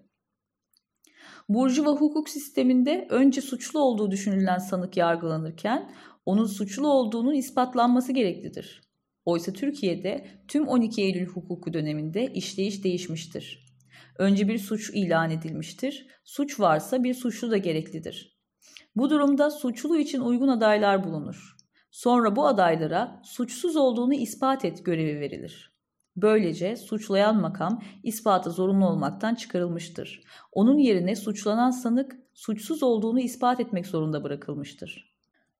Burjuva 1.49 1.91
hukuk 1.91 2.29
sisteminde 2.29 3.07
önce 3.11 3.41
suçlu 3.41 3.81
olduğu 3.81 4.11
düşünülen 4.11 4.59
sanık 4.59 4.97
yargılanırken 4.97 5.93
onun 6.27 6.47
suçlu 6.47 6.89
olduğunun 6.89 7.35
ispatlanması 7.35 8.13
gereklidir. 8.13 8.92
Oysa 9.25 9.53
Türkiye'de 9.53 10.27
tüm 10.49 10.69
12 10.69 11.03
Eylül 11.03 11.27
hukuku 11.27 11.73
döneminde 11.73 12.33
işleyiş 12.33 12.85
değişmiştir. 12.85 13.67
Önce 14.19 14.49
bir 14.49 14.59
suç 14.59 14.91
ilan 14.95 15.31
edilmiştir. 15.31 16.07
Suç 16.25 16.61
varsa 16.61 17.05
bir 17.05 17.15
suçlu 17.15 17.51
da 17.51 17.57
gereklidir. 17.57 18.39
Bu 18.97 19.11
durumda 19.11 19.51
suçlu 19.51 19.99
için 19.99 20.21
uygun 20.21 20.49
adaylar 20.49 21.05
bulunur. 21.05 21.57
Sonra 21.91 22.37
bu 22.37 22.47
adaylara 22.47 23.23
suçsuz 23.25 23.77
olduğunu 23.77 24.15
ispat 24.15 24.65
et 24.65 24.85
görevi 24.85 25.21
verilir. 25.21 25.73
Böylece 26.17 26.77
suçlayan 26.77 27.41
makam 27.41 27.83
ispatı 28.03 28.51
zorunlu 28.51 28.89
olmaktan 28.89 29.35
çıkarılmıştır. 29.35 30.23
Onun 30.53 30.79
yerine 30.79 31.17
suçlanan 31.17 31.71
sanık 31.71 32.17
suçsuz 32.35 32.83
olduğunu 32.83 33.21
ispat 33.21 33.61
etmek 33.61 33.87
zorunda 33.87 34.25
bırakılmıştır. 34.25 35.12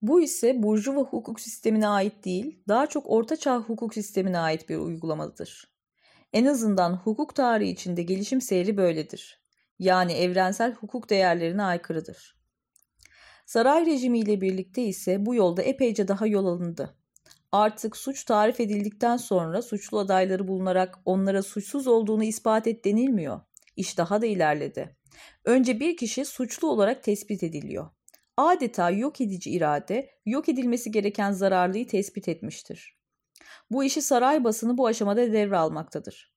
Bu 0.03 0.21
ise 0.21 0.63
Burjuva 0.63 1.01
hukuk 1.01 1.41
sistemine 1.41 1.89
ait 1.89 2.25
değil, 2.25 2.63
daha 2.69 2.87
çok 2.87 3.11
Ortaçağ 3.11 3.61
hukuk 3.61 3.95
sistemine 3.95 4.39
ait 4.39 4.69
bir 4.69 4.77
uygulamadır. 4.77 5.73
En 6.33 6.47
azından 6.47 6.97
hukuk 6.97 7.35
tarihi 7.35 7.71
içinde 7.71 8.03
gelişim 8.03 8.41
seyri 8.41 8.77
böyledir. 8.77 9.43
Yani 9.79 10.13
evrensel 10.13 10.75
hukuk 10.75 11.11
değerlerine 11.11 11.63
aykırıdır. 11.63 12.37
Saray 13.47 13.87
rejimiyle 13.87 14.41
birlikte 14.41 14.83
ise 14.83 15.27
bu 15.27 15.35
yolda 15.35 15.63
epeyce 15.63 16.09
daha 16.09 16.27
yol 16.27 16.47
alındı. 16.47 16.97
Artık 17.53 17.97
suç 17.97 18.25
tarif 18.25 18.61
edildikten 18.61 19.17
sonra 19.17 19.63
suçlu 19.63 19.99
adayları 19.99 20.49
bulunarak 20.49 20.99
onlara 21.05 21.43
suçsuz 21.43 21.87
olduğunu 21.87 22.25
ispat 22.25 22.67
et 22.67 22.85
denilmiyor. 22.85 23.41
İş 23.77 23.99
daha 23.99 24.23
da 24.23 24.27
ilerledi. 24.27 24.97
Önce 25.45 25.81
bir 25.81 25.97
kişi 25.97 26.25
suçlu 26.25 26.71
olarak 26.71 27.03
tespit 27.03 27.43
ediliyor 27.43 27.91
adeta 28.37 28.91
yok 28.91 29.21
edici 29.21 29.51
irade, 29.51 30.11
yok 30.27 30.49
edilmesi 30.49 30.91
gereken 30.91 31.33
zararlıyı 31.33 31.87
tespit 31.87 32.29
etmiştir. 32.29 32.99
Bu 33.71 33.85
işi 33.85 34.03
saray 34.03 34.45
basını 34.45 34.79
bu 34.79 34.87
aşamada 34.87 35.33
devralmaktadır. 35.33 36.33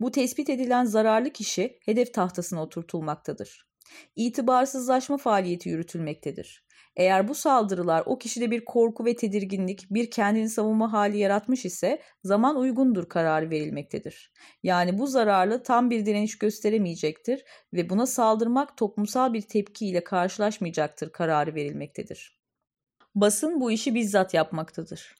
Bu 0.00 0.10
tespit 0.10 0.50
edilen 0.50 0.84
zararlı 0.84 1.30
kişi 1.30 1.78
hedef 1.84 2.14
tahtasına 2.14 2.62
oturtulmaktadır. 2.62 3.68
İtibarsızlaşma 4.16 5.16
faaliyeti 5.16 5.68
yürütülmektedir. 5.68 6.67
Eğer 6.98 7.28
bu 7.28 7.34
saldırılar 7.34 8.02
o 8.06 8.18
kişide 8.18 8.50
bir 8.50 8.64
korku 8.64 9.04
ve 9.04 9.16
tedirginlik, 9.16 9.90
bir 9.90 10.10
kendini 10.10 10.48
savunma 10.48 10.92
hali 10.92 11.18
yaratmış 11.18 11.64
ise 11.64 12.02
zaman 12.24 12.56
uygundur 12.56 13.08
kararı 13.08 13.50
verilmektedir. 13.50 14.32
Yani 14.62 14.98
bu 14.98 15.06
zararlı 15.06 15.62
tam 15.62 15.90
bir 15.90 16.06
direniş 16.06 16.38
gösteremeyecektir 16.38 17.44
ve 17.72 17.90
buna 17.90 18.06
saldırmak 18.06 18.76
toplumsal 18.76 19.32
bir 19.32 19.42
tepkiyle 19.42 20.04
karşılaşmayacaktır 20.04 21.12
kararı 21.12 21.54
verilmektedir. 21.54 22.38
Basın 23.14 23.60
bu 23.60 23.70
işi 23.70 23.94
bizzat 23.94 24.34
yapmaktadır. 24.34 25.14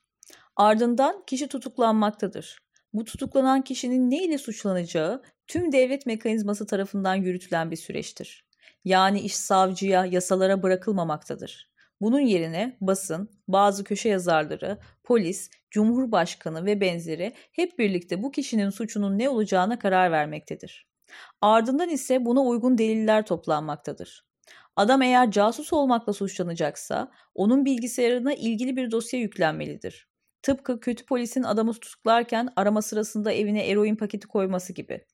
Ardından 0.57 1.25
kişi 1.27 1.49
tutuklanmaktadır. 1.49 2.59
Bu 2.93 3.05
tutuklanan 3.05 3.63
kişinin 3.63 4.11
ne 4.11 4.25
ile 4.25 4.39
suçlanacağı 4.39 5.23
tüm 5.47 5.73
devlet 5.73 6.07
mekanizması 6.07 6.67
tarafından 6.67 7.15
yürütülen 7.15 7.71
bir 7.71 7.77
süreçtir. 7.77 8.48
Yani 8.89 9.21
iş 9.21 9.37
savcıya, 9.37 10.05
yasalara 10.07 10.63
bırakılmamaktadır. 10.63 11.71
Bunun 12.01 12.21
yerine 12.21 12.77
basın, 12.81 13.31
bazı 13.49 13.85
köşe 13.85 14.09
yazarları, 14.09 14.79
polis, 15.05 15.51
cumhurbaşkanı 15.71 16.67
ve 16.67 16.81
benzeri 16.81 17.33
hep 17.53 17.79
birlikte 17.79 18.23
bu 18.23 18.31
kişinin 18.31 18.71
suçunun 18.71 19.19
ne 19.19 19.29
olacağına 19.29 19.79
karar 19.79 20.13
vermektedir. 20.13 20.87
Ardından 21.41 21.89
ise 21.89 22.25
buna 22.25 22.43
uygun 22.43 22.79
deliller 22.79 23.27
toplanmaktadır. 23.27 24.27
Adam 24.77 25.03
eğer 25.03 25.31
casus 25.31 25.73
olmakla 25.73 26.13
suçlanacaksa 26.13 27.13
onun 27.35 27.65
bilgisayarına 27.65 28.35
ilgili 28.35 28.77
bir 28.77 28.91
dosya 28.91 29.21
yüklenmelidir. 29.21 30.09
Tıpkı 30.43 30.81
kötü 30.81 31.07
polisin 31.07 31.43
adamı 31.43 31.73
tutuklarken 31.73 32.49
arama 32.57 32.83
sırasında 32.83 33.33
evine 33.33 33.67
eroin 33.69 33.97
paketi 33.97 34.27
koyması 34.29 34.73
gibi. 34.73 35.05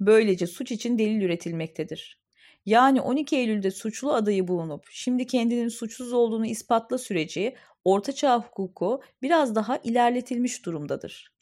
Böylece 0.00 0.46
suç 0.46 0.72
için 0.72 0.98
delil 0.98 1.22
üretilmektedir. 1.22 2.23
Yani 2.66 3.00
12 3.00 3.36
Eylül'de 3.36 3.70
suçlu 3.70 4.12
adayı 4.12 4.48
bulunup 4.48 4.86
şimdi 4.90 5.26
kendinin 5.26 5.68
suçsuz 5.68 6.12
olduğunu 6.12 6.46
ispatla 6.46 6.98
süreci 6.98 7.54
ortaçağ 7.84 8.38
hukuku 8.38 9.02
biraz 9.22 9.54
daha 9.54 9.76
ilerletilmiş 9.76 10.66
durumdadır. 10.66 11.34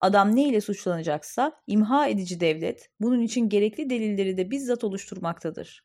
Adam 0.00 0.36
ne 0.36 0.48
ile 0.48 0.60
suçlanacaksa 0.60 1.52
imha 1.66 2.08
edici 2.08 2.40
devlet 2.40 2.90
bunun 3.00 3.20
için 3.20 3.48
gerekli 3.48 3.90
delilleri 3.90 4.36
de 4.36 4.50
bizzat 4.50 4.84
oluşturmaktadır. 4.84 5.84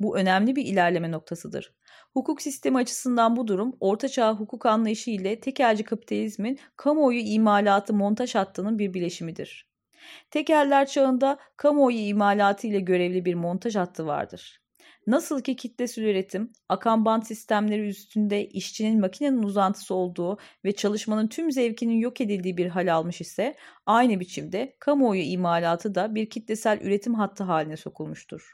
Bu 0.00 0.18
önemli 0.18 0.56
bir 0.56 0.64
ilerleme 0.66 1.10
noktasıdır. 1.10 1.74
Hukuk 2.12 2.42
sistemi 2.42 2.78
açısından 2.78 3.36
bu 3.36 3.48
durum 3.48 3.76
ortaçağ 3.80 4.34
hukuk 4.34 4.66
anlayışı 4.66 5.10
ile 5.10 5.40
tekelci 5.40 5.84
kapitalizmin 5.84 6.58
kamuoyu 6.76 7.20
imalatı 7.20 7.94
montaj 7.94 8.34
hattının 8.34 8.78
bir 8.78 8.94
bileşimidir. 8.94 9.75
Tekerler 10.30 10.86
çağında 10.86 11.38
kamuoyu 11.56 11.98
imalatı 11.98 12.66
ile 12.66 12.80
görevli 12.80 13.24
bir 13.24 13.34
montaj 13.34 13.76
hattı 13.76 14.06
vardır. 14.06 14.60
Nasıl 15.06 15.42
ki 15.42 15.56
kitlesel 15.56 16.04
üretim, 16.04 16.52
akan 16.68 17.04
bant 17.04 17.26
sistemleri 17.26 17.88
üstünde 17.88 18.48
işçinin 18.48 19.00
makinenin 19.00 19.42
uzantısı 19.42 19.94
olduğu 19.94 20.38
ve 20.64 20.72
çalışmanın 20.72 21.28
tüm 21.28 21.52
zevkinin 21.52 21.98
yok 21.98 22.20
edildiği 22.20 22.56
bir 22.56 22.66
hal 22.66 22.94
almış 22.94 23.20
ise 23.20 23.56
aynı 23.86 24.20
biçimde 24.20 24.76
kamuoyu 24.78 25.22
imalatı 25.22 25.94
da 25.94 26.14
bir 26.14 26.30
kitlesel 26.30 26.80
üretim 26.80 27.14
hattı 27.14 27.44
haline 27.44 27.76
sokulmuştur. 27.76 28.52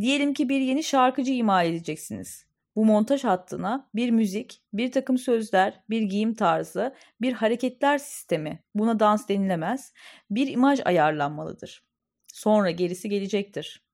Diyelim 0.00 0.34
ki 0.34 0.48
bir 0.48 0.60
yeni 0.60 0.82
şarkıcı 0.82 1.32
imal 1.32 1.66
edeceksiniz. 1.66 2.49
Bu 2.76 2.84
montaj 2.84 3.24
hattına 3.24 3.90
bir 3.94 4.10
müzik, 4.10 4.62
bir 4.72 4.92
takım 4.92 5.18
sözler, 5.18 5.82
bir 5.90 6.02
giyim 6.02 6.34
tarzı, 6.34 6.94
bir 7.20 7.32
hareketler 7.32 7.98
sistemi, 7.98 8.64
buna 8.74 9.00
dans 9.00 9.28
denilemez, 9.28 9.92
bir 10.30 10.48
imaj 10.48 10.80
ayarlanmalıdır. 10.84 11.84
Sonra 12.26 12.70
gerisi 12.70 13.08
gelecektir. 13.08 13.84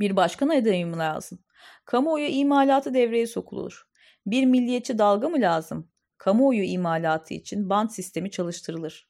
Bir 0.00 0.16
başkan 0.16 0.48
adayı 0.48 0.86
mı 0.86 0.98
lazım? 0.98 1.38
Kamuoyu 1.84 2.26
imalatı 2.26 2.94
devreye 2.94 3.26
sokulur. 3.26 3.86
Bir 4.26 4.44
milliyetçi 4.44 4.98
dalga 4.98 5.28
mı 5.28 5.40
lazım? 5.40 5.88
Kamuoyu 6.18 6.62
imalatı 6.62 7.34
için 7.34 7.70
band 7.70 7.90
sistemi 7.90 8.30
çalıştırılır. 8.30 9.08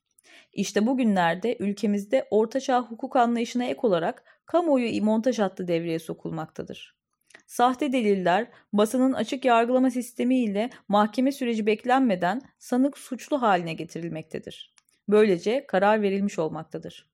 İşte 0.52 0.86
bugünlerde 0.86 1.56
ülkemizde 1.58 2.28
ortaçağ 2.30 2.82
hukuk 2.82 3.16
anlayışına 3.16 3.64
ek 3.64 3.80
olarak 3.82 4.24
kamuoyu 4.46 5.04
montaj 5.04 5.38
hattı 5.38 5.68
devreye 5.68 5.98
sokulmaktadır. 5.98 7.03
Sahte 7.46 7.92
deliller, 7.92 8.46
basının 8.72 9.12
açık 9.12 9.44
yargılama 9.44 9.90
sistemi 9.90 10.38
ile 10.38 10.70
mahkeme 10.88 11.32
süreci 11.32 11.66
beklenmeden 11.66 12.42
sanık 12.58 12.98
suçlu 12.98 13.42
haline 13.42 13.72
getirilmektedir. 13.72 14.74
Böylece 15.08 15.66
karar 15.66 16.02
verilmiş 16.02 16.38
olmaktadır. 16.38 17.10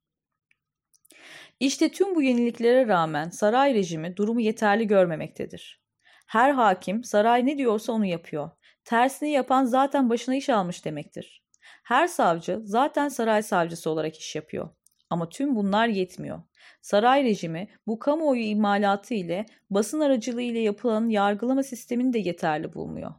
İşte 1.61 1.89
tüm 1.89 2.15
bu 2.15 2.23
yeniliklere 2.23 2.89
rağmen 2.89 3.29
saray 3.29 3.75
rejimi 3.75 4.17
durumu 4.17 4.41
yeterli 4.41 4.87
görmemektedir. 4.87 5.81
Her 6.27 6.51
hakim 6.51 7.05
saray 7.05 7.47
ne 7.47 7.59
diyorsa 7.59 7.93
onu 7.93 8.07
yapıyor. 8.07 8.51
Tersini 8.85 9.31
yapan 9.31 9.65
zaten 9.65 10.11
başına 10.11 10.35
iş 10.37 10.49
almış 10.49 10.85
demektir. 10.85 11.45
Her 11.83 12.07
savcı 12.07 12.61
zaten 12.65 13.09
saray 13.09 13.43
savcısı 13.43 13.91
olarak 13.91 14.17
iş 14.17 14.37
yapıyor. 14.37 14.69
Ama 15.11 15.29
tüm 15.29 15.57
bunlar 15.57 15.89
yetmiyor. 15.89 16.43
Saray 16.83 17.25
rejimi 17.25 17.69
bu 17.87 17.99
kamuoyu 17.99 18.43
imalatı 18.43 19.15
ile 19.15 19.47
basın 19.71 20.01
aracılığı 20.01 20.43
ile 20.43 20.59
yapılan 20.59 21.09
yargılama 21.09 21.63
sistemini 21.63 22.13
de 22.13 22.19
yeterli 22.19 22.75
bulmuyor. 22.75 23.15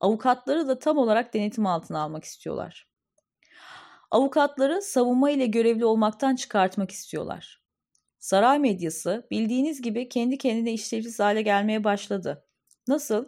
Avukatları 0.00 0.68
da 0.68 0.78
tam 0.78 0.98
olarak 0.98 1.34
denetim 1.34 1.66
altına 1.66 2.00
almak 2.00 2.24
istiyorlar. 2.24 2.88
Avukatları 4.10 4.82
savunma 4.82 5.30
ile 5.30 5.46
görevli 5.46 5.84
olmaktan 5.84 6.36
çıkartmak 6.36 6.90
istiyorlar. 6.90 7.62
Saray 8.18 8.58
medyası 8.58 9.26
bildiğiniz 9.30 9.82
gibi 9.82 10.08
kendi 10.08 10.38
kendine 10.38 10.72
işlevsiz 10.72 11.20
hale 11.20 11.42
gelmeye 11.42 11.84
başladı. 11.84 12.46
Nasıl? 12.88 13.26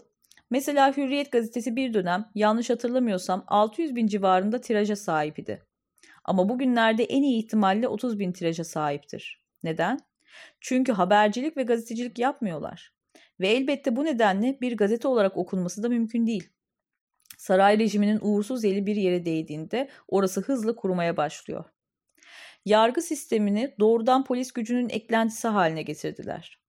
Mesela 0.51 0.97
Hürriyet 0.97 1.33
gazetesi 1.33 1.77
bir 1.77 1.95
dönem 1.95 2.31
yanlış 2.35 2.71
hatırlamıyorsam 2.71 3.45
600 3.47 3.97
bin 3.97 4.07
civarında 4.07 4.61
tiraja 4.61 4.97
sahip 4.97 5.39
idi. 5.39 5.66
Ama 6.27 6.49
bugünlerde 6.49 7.05
en 7.05 7.23
iyi 7.23 7.45
ihtimalle 7.45 7.89
30 7.89 8.19
bin 8.19 8.33
tiraja 8.33 8.65
sahiptir. 8.65 9.43
Neden? 9.63 10.01
Çünkü 10.61 10.93
habercilik 10.93 11.57
ve 11.57 11.63
gazetecilik 11.63 12.19
yapmıyorlar. 12.19 12.93
Ve 13.41 13.49
elbette 13.49 13.97
bu 13.97 14.05
nedenle 14.05 14.59
bir 14.61 14.77
gazete 14.77 15.09
olarak 15.09 15.37
okunması 15.37 15.83
da 15.83 15.89
mümkün 15.89 16.27
değil. 16.27 16.49
Saray 17.39 17.79
rejiminin 17.79 18.19
uğursuz 18.23 18.65
eli 18.65 18.87
bir 18.87 18.97
yere 18.97 19.25
değdiğinde 19.25 19.89
orası 20.09 20.41
hızla 20.41 20.77
kurumaya 20.77 21.17
başlıyor. 21.17 21.65
Yargı 22.65 23.03
sistemini 23.03 23.75
doğrudan 23.81 24.25
polis 24.25 24.53
gücünün 24.53 24.89
eklentisi 24.89 25.49
haline 25.49 25.83
getirdiler. 25.83 26.61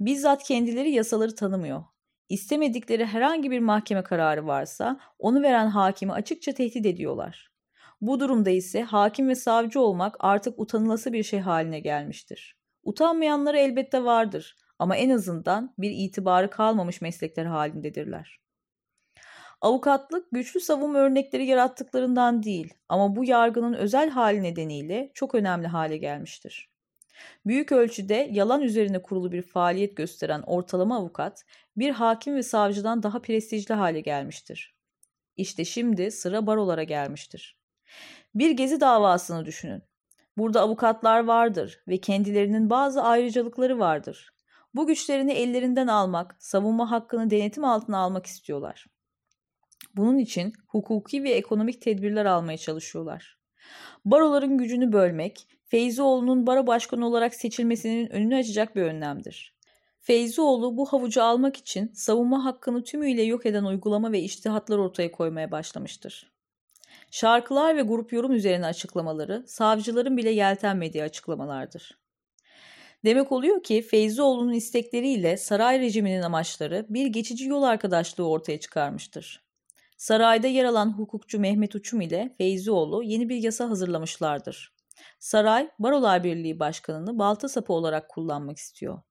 Bizzat 0.00 0.42
kendileri 0.42 0.90
yasaları 0.90 1.34
tanımıyor. 1.34 1.84
İstemedikleri 2.28 3.06
herhangi 3.06 3.50
bir 3.50 3.60
mahkeme 3.60 4.02
kararı 4.02 4.46
varsa 4.46 5.00
onu 5.18 5.42
veren 5.42 5.66
hakimi 5.66 6.12
açıkça 6.12 6.52
tehdit 6.52 6.86
ediyorlar. 6.86 7.51
Bu 8.02 8.20
durumda 8.20 8.50
ise 8.50 8.82
hakim 8.82 9.28
ve 9.28 9.34
savcı 9.34 9.80
olmak 9.80 10.16
artık 10.20 10.58
utanılası 10.58 11.12
bir 11.12 11.22
şey 11.22 11.40
haline 11.40 11.80
gelmiştir. 11.80 12.56
Utanmayanları 12.82 13.58
elbette 13.58 14.04
vardır 14.04 14.56
ama 14.78 14.96
en 14.96 15.10
azından 15.10 15.74
bir 15.78 15.90
itibarı 15.90 16.50
kalmamış 16.50 17.00
meslekler 17.00 17.44
halindedirler. 17.44 18.40
Avukatlık 19.60 20.30
güçlü 20.32 20.60
savunma 20.60 20.98
örnekleri 20.98 21.46
yarattıklarından 21.46 22.42
değil 22.42 22.74
ama 22.88 23.16
bu 23.16 23.24
yargının 23.24 23.74
özel 23.74 24.10
hali 24.10 24.42
nedeniyle 24.42 25.10
çok 25.14 25.34
önemli 25.34 25.66
hale 25.66 25.96
gelmiştir. 25.96 26.70
Büyük 27.46 27.72
ölçüde 27.72 28.28
yalan 28.32 28.62
üzerine 28.62 29.02
kurulu 29.02 29.32
bir 29.32 29.42
faaliyet 29.42 29.96
gösteren 29.96 30.42
ortalama 30.46 30.96
avukat 30.96 31.44
bir 31.76 31.90
hakim 31.90 32.34
ve 32.34 32.42
savcıdan 32.42 33.02
daha 33.02 33.22
prestijli 33.22 33.74
hale 33.74 34.00
gelmiştir. 34.00 34.74
İşte 35.36 35.64
şimdi 35.64 36.10
sıra 36.10 36.46
barolara 36.46 36.82
gelmiştir. 36.82 37.61
Bir 38.34 38.50
gezi 38.50 38.80
davasını 38.80 39.44
düşünün. 39.44 39.82
Burada 40.36 40.60
avukatlar 40.60 41.24
vardır 41.24 41.80
ve 41.88 41.98
kendilerinin 41.98 42.70
bazı 42.70 43.02
ayrıcalıkları 43.02 43.78
vardır. 43.78 44.32
Bu 44.74 44.86
güçlerini 44.86 45.32
ellerinden 45.32 45.86
almak, 45.86 46.36
savunma 46.38 46.90
hakkını 46.90 47.30
denetim 47.30 47.64
altına 47.64 47.98
almak 47.98 48.26
istiyorlar. 48.26 48.86
Bunun 49.96 50.18
için 50.18 50.52
hukuki 50.66 51.24
ve 51.24 51.30
ekonomik 51.30 51.82
tedbirler 51.82 52.24
almaya 52.24 52.58
çalışıyorlar. 52.58 53.38
Baroların 54.04 54.58
gücünü 54.58 54.92
bölmek, 54.92 55.46
Feyzioğlu'nun 55.64 56.46
baro 56.46 56.66
başkanı 56.66 57.06
olarak 57.06 57.34
seçilmesinin 57.34 58.10
önünü 58.10 58.36
açacak 58.36 58.76
bir 58.76 58.82
önlemdir. 58.82 59.54
Feyzioğlu 60.00 60.76
bu 60.76 60.86
havucu 60.86 61.22
almak 61.22 61.56
için 61.56 61.90
savunma 61.94 62.44
hakkını 62.44 62.84
tümüyle 62.84 63.22
yok 63.22 63.46
eden 63.46 63.64
uygulama 63.64 64.12
ve 64.12 64.20
iştihatlar 64.20 64.78
ortaya 64.78 65.12
koymaya 65.12 65.50
başlamıştır. 65.50 66.31
Şarkılar 67.14 67.76
ve 67.76 67.82
grup 67.82 68.12
yorum 68.12 68.32
üzerine 68.32 68.66
açıklamaları 68.66 69.44
savcıların 69.46 70.16
bile 70.16 70.30
yeltenmediği 70.30 71.04
açıklamalardır. 71.04 71.98
Demek 73.04 73.32
oluyor 73.32 73.62
ki 73.62 73.82
Feyzioğlu'nun 73.82 74.52
istekleriyle 74.52 75.36
saray 75.36 75.80
rejiminin 75.80 76.22
amaçları 76.22 76.86
bir 76.88 77.06
geçici 77.06 77.48
yol 77.48 77.62
arkadaşlığı 77.62 78.28
ortaya 78.28 78.60
çıkarmıştır. 78.60 79.44
Sarayda 79.96 80.46
yer 80.46 80.64
alan 80.64 80.98
hukukçu 80.98 81.40
Mehmet 81.40 81.74
Uçum 81.74 82.00
ile 82.00 82.34
Feyzioğlu 82.38 83.02
yeni 83.02 83.28
bir 83.28 83.36
yasa 83.36 83.70
hazırlamışlardır. 83.70 84.74
Saray, 85.18 85.68
Barolar 85.78 86.24
Birliği 86.24 86.58
Başkanı'nı 86.58 87.18
balta 87.18 87.48
sapı 87.48 87.72
olarak 87.72 88.08
kullanmak 88.08 88.58
istiyor. 88.58 89.02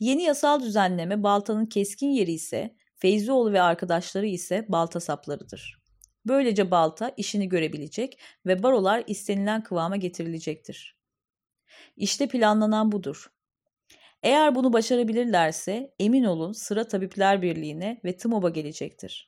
Yeni 0.00 0.22
yasal 0.22 0.60
düzenleme 0.60 1.22
baltanın 1.22 1.66
keskin 1.66 2.08
yeri 2.08 2.32
ise 2.32 2.76
Feyzioğlu 2.96 3.52
ve 3.52 3.62
arkadaşları 3.62 4.26
ise 4.26 4.66
balta 4.68 5.00
saplarıdır. 5.00 5.83
Böylece 6.26 6.70
balta 6.70 7.12
işini 7.16 7.48
görebilecek 7.48 8.18
ve 8.46 8.62
barolar 8.62 9.04
istenilen 9.06 9.62
kıvama 9.62 9.96
getirilecektir. 9.96 10.96
İşte 11.96 12.28
planlanan 12.28 12.92
budur. 12.92 13.30
Eğer 14.22 14.54
bunu 14.54 14.72
başarabilirlerse 14.72 15.94
emin 15.98 16.24
olun 16.24 16.52
sıra 16.52 16.88
Tabipler 16.88 17.42
Birliği'ne 17.42 18.00
ve 18.04 18.16
TMOB'a 18.16 18.50
gelecektir. 18.50 19.26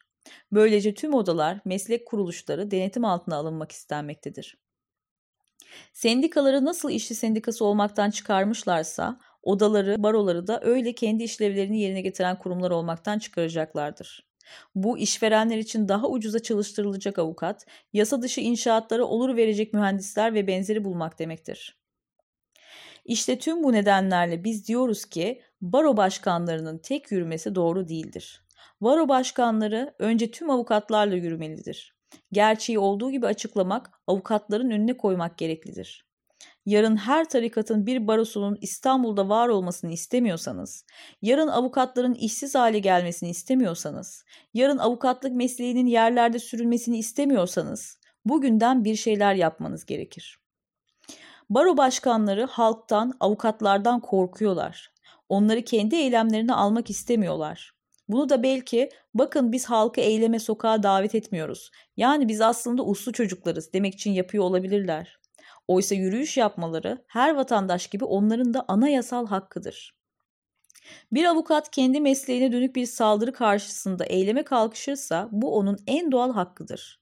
Böylece 0.53 0.95
tüm 0.95 1.15
odalar, 1.15 1.61
meslek 1.65 2.07
kuruluşları 2.07 2.71
denetim 2.71 3.05
altına 3.05 3.37
alınmak 3.37 3.73
istenmektedir. 3.73 4.59
Sendikaları 5.93 6.65
nasıl 6.65 6.91
işçi 6.91 7.15
sendikası 7.15 7.65
olmaktan 7.65 8.11
çıkarmışlarsa, 8.11 9.21
odaları, 9.43 10.03
baroları 10.03 10.47
da 10.47 10.61
öyle 10.63 10.93
kendi 10.95 11.23
işlevlerini 11.23 11.81
yerine 11.81 12.01
getiren 12.01 12.39
kurumlar 12.39 12.71
olmaktan 12.71 13.19
çıkaracaklardır. 13.19 14.27
Bu 14.75 14.99
işverenler 14.99 15.59
için 15.59 15.89
daha 15.89 16.09
ucuza 16.09 16.39
çalıştırılacak 16.43 17.19
avukat, 17.19 17.67
yasa 17.93 18.23
dışı 18.23 18.41
inşaatlara 18.41 19.05
olur 19.05 19.37
verecek 19.37 19.75
mühendisler 19.75 20.35
ve 20.35 20.47
benzeri 20.47 20.85
bulmak 20.85 21.19
demektir. 21.19 21.77
İşte 23.05 23.39
tüm 23.39 23.63
bu 23.63 23.73
nedenlerle 23.73 24.45
biz 24.45 24.69
diyoruz 24.69 25.05
ki 25.05 25.43
baro 25.61 25.97
başkanlarının 25.97 26.79
tek 26.79 27.13
yürümesi 27.13 27.55
doğru 27.55 27.89
değildir. 27.89 28.47
Baro 28.81 29.09
başkanları 29.09 29.95
önce 29.99 30.31
tüm 30.31 30.51
avukatlarla 30.51 31.15
yürümelidir. 31.15 31.97
Gerçeği 32.33 32.79
olduğu 32.79 33.11
gibi 33.11 33.27
açıklamak, 33.27 33.91
avukatların 34.07 34.71
önüne 34.71 34.97
koymak 34.97 35.39
gereklidir. 35.39 36.06
Yarın 36.67 36.97
her 36.97 37.29
tarikatın 37.29 37.87
bir 37.87 38.07
barosunun 38.07 38.59
İstanbul'da 38.61 39.29
var 39.29 39.49
olmasını 39.49 39.93
istemiyorsanız, 39.93 40.85
yarın 41.23 41.49
avukatların 41.49 42.15
işsiz 42.15 42.55
hale 42.55 42.79
gelmesini 42.79 43.31
istemiyorsanız, 43.31 44.25
yarın 44.55 44.79
avukatlık 44.79 45.33
mesleğinin 45.33 45.87
yerlerde 45.87 46.39
sürülmesini 46.39 46.99
istemiyorsanız, 46.99 47.99
bugünden 48.25 48.85
bir 48.85 48.97
şeyler 48.97 49.35
yapmanız 49.35 49.85
gerekir. 49.85 50.39
Baro 51.51 51.77
başkanları 51.77 52.45
halktan, 52.45 53.13
avukatlardan 53.21 54.01
korkuyorlar. 54.01 54.93
Onları 55.29 55.63
kendi 55.63 55.97
eylemlerine 55.97 56.55
almak 56.55 56.91
istemiyorlar. 56.91 57.73
Bunu 58.09 58.29
da 58.29 58.43
belki 58.43 58.91
bakın 59.15 59.53
biz 59.53 59.67
halkı 59.67 60.01
eyleme 60.01 60.39
sokağa 60.39 60.83
davet 60.83 61.15
etmiyoruz. 61.15 61.71
Yani 61.97 62.29
biz 62.29 62.41
aslında 62.41 62.85
uslu 62.85 63.13
çocuklarız 63.13 63.73
demek 63.73 63.95
için 63.95 64.11
yapıyor 64.11 64.45
olabilirler. 64.45 65.19
Oysa 65.69 65.95
yürüyüş 65.95 66.37
yapmaları 66.37 67.05
her 67.07 67.35
vatandaş 67.35 67.87
gibi 67.87 68.05
onların 68.05 68.55
da 68.55 68.65
anayasal 68.69 69.27
hakkıdır. 69.27 69.97
Bir 71.13 71.25
avukat 71.25 71.71
kendi 71.71 72.01
mesleğine 72.01 72.53
dönük 72.53 72.77
bir 72.77 72.87
saldırı 72.87 73.33
karşısında 73.33 74.05
eyleme 74.05 74.43
kalkışırsa 74.43 75.29
bu 75.33 75.57
onun 75.57 75.79
en 75.87 76.13
doğal 76.13 76.33
hakkıdır. 76.33 77.01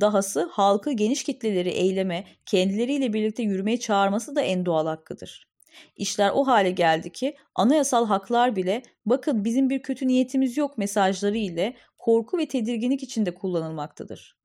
Dahası 0.00 0.48
halkı 0.52 0.92
geniş 0.92 1.24
kitleleri 1.24 1.68
eyleme, 1.68 2.26
kendileriyle 2.46 3.12
birlikte 3.12 3.42
yürümeye 3.42 3.80
çağırması 3.80 4.36
da 4.36 4.40
en 4.40 4.66
doğal 4.66 4.86
hakkıdır. 4.86 5.48
İşler 5.96 6.30
o 6.34 6.46
hale 6.46 6.70
geldi 6.70 7.12
ki 7.12 7.36
anayasal 7.54 8.06
haklar 8.06 8.56
bile 8.56 8.82
bakın 9.06 9.44
bizim 9.44 9.70
bir 9.70 9.82
kötü 9.82 10.06
niyetimiz 10.08 10.56
yok 10.56 10.78
mesajları 10.78 11.36
ile 11.38 11.76
korku 11.98 12.38
ve 12.38 12.48
tedirginlik 12.48 13.02
içinde 13.02 13.34
kullanılmaktadır. 13.34 14.39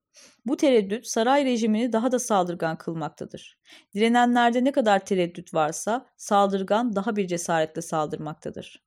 Bu 0.46 0.58
tereddüt 0.58 1.08
saray 1.08 1.46
rejimini 1.46 1.94
daha 1.94 2.12
da 2.12 2.20
saldırgan 2.20 2.78
kılmaktadır. 2.78 3.58
Direnenlerde 3.94 4.64
ne 4.64 4.72
kadar 4.72 5.06
tereddüt 5.06 5.54
varsa 5.54 6.06
saldırgan 6.18 6.96
daha 6.96 7.16
bir 7.16 7.28
cesaretle 7.28 7.82
saldırmaktadır. 7.82 8.86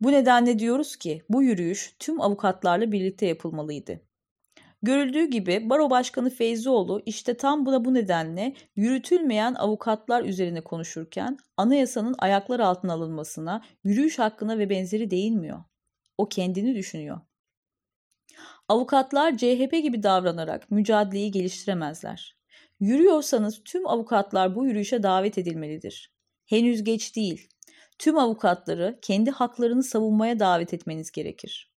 Bu 0.00 0.12
nedenle 0.12 0.58
diyoruz 0.58 0.96
ki 0.96 1.22
bu 1.28 1.42
yürüyüş 1.42 1.96
tüm 1.98 2.20
avukatlarla 2.20 2.92
birlikte 2.92 3.26
yapılmalıydı. 3.26 4.00
Görüldüğü 4.82 5.24
gibi 5.24 5.70
Baro 5.70 5.90
Başkanı 5.90 6.30
Feyzioğlu 6.30 7.02
işte 7.06 7.36
tam 7.36 7.66
buna 7.66 7.84
bu 7.84 7.94
nedenle 7.94 8.54
yürütülmeyen 8.76 9.54
avukatlar 9.54 10.24
üzerine 10.24 10.60
konuşurken 10.60 11.38
anayasanın 11.56 12.14
ayaklar 12.18 12.60
altına 12.60 12.92
alınmasına, 12.92 13.62
yürüyüş 13.84 14.18
hakkına 14.18 14.58
ve 14.58 14.70
benzeri 14.70 15.10
değinmiyor. 15.10 15.64
O 16.18 16.28
kendini 16.28 16.74
düşünüyor. 16.74 17.20
Avukatlar 18.68 19.36
CHP 19.36 19.72
gibi 19.82 20.02
davranarak 20.02 20.70
mücadeleyi 20.70 21.30
geliştiremezler. 21.30 22.36
Yürüyorsanız 22.80 23.62
tüm 23.64 23.86
avukatlar 23.86 24.54
bu 24.54 24.66
yürüyüşe 24.66 25.02
davet 25.02 25.38
edilmelidir. 25.38 26.12
Henüz 26.46 26.84
geç 26.84 27.16
değil. 27.16 27.48
Tüm 27.98 28.18
avukatları 28.18 28.98
kendi 29.02 29.30
haklarını 29.30 29.82
savunmaya 29.82 30.38
davet 30.38 30.74
etmeniz 30.74 31.10
gerekir. 31.10 31.72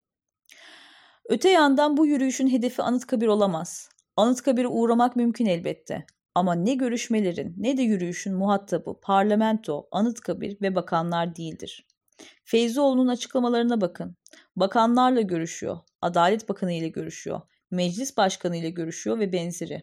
Öte 1.30 1.50
yandan 1.50 1.98
bu 1.98 2.06
yürüyüşün 2.06 2.48
hedefi 2.48 2.82
Anıtkabir 2.82 3.28
olamaz. 3.28 3.90
Anıtkabir'e 4.18 4.68
uğramak 4.68 5.16
mümkün 5.16 5.46
elbette. 5.46 6.06
Ama 6.36 6.56
ne 6.56 6.74
görüşmelerin 6.74 7.54
ne 7.58 7.78
de 7.78 7.82
yürüyüşün 7.82 8.34
muhatabı 8.34 9.00
parlamento, 9.02 9.88
Anıtkabir 9.92 10.62
ve 10.62 10.76
bakanlar 10.76 11.36
değildir. 11.36 11.88
Feyzioğlu'nun 12.44 13.08
açıklamalarına 13.08 13.82
bakın. 13.82 14.16
Bakanlarla 14.56 15.22
görüşüyor, 15.22 15.78
Adalet 16.06 16.50
Bakanı 16.50 16.74
ile 16.74 16.88
görüşüyor, 16.88 17.42
Meclis 17.72 18.18
Başkanı 18.18 18.58
ile 18.58 18.70
görüşüyor 18.70 19.20
ve 19.20 19.34
benzeri. 19.34 19.82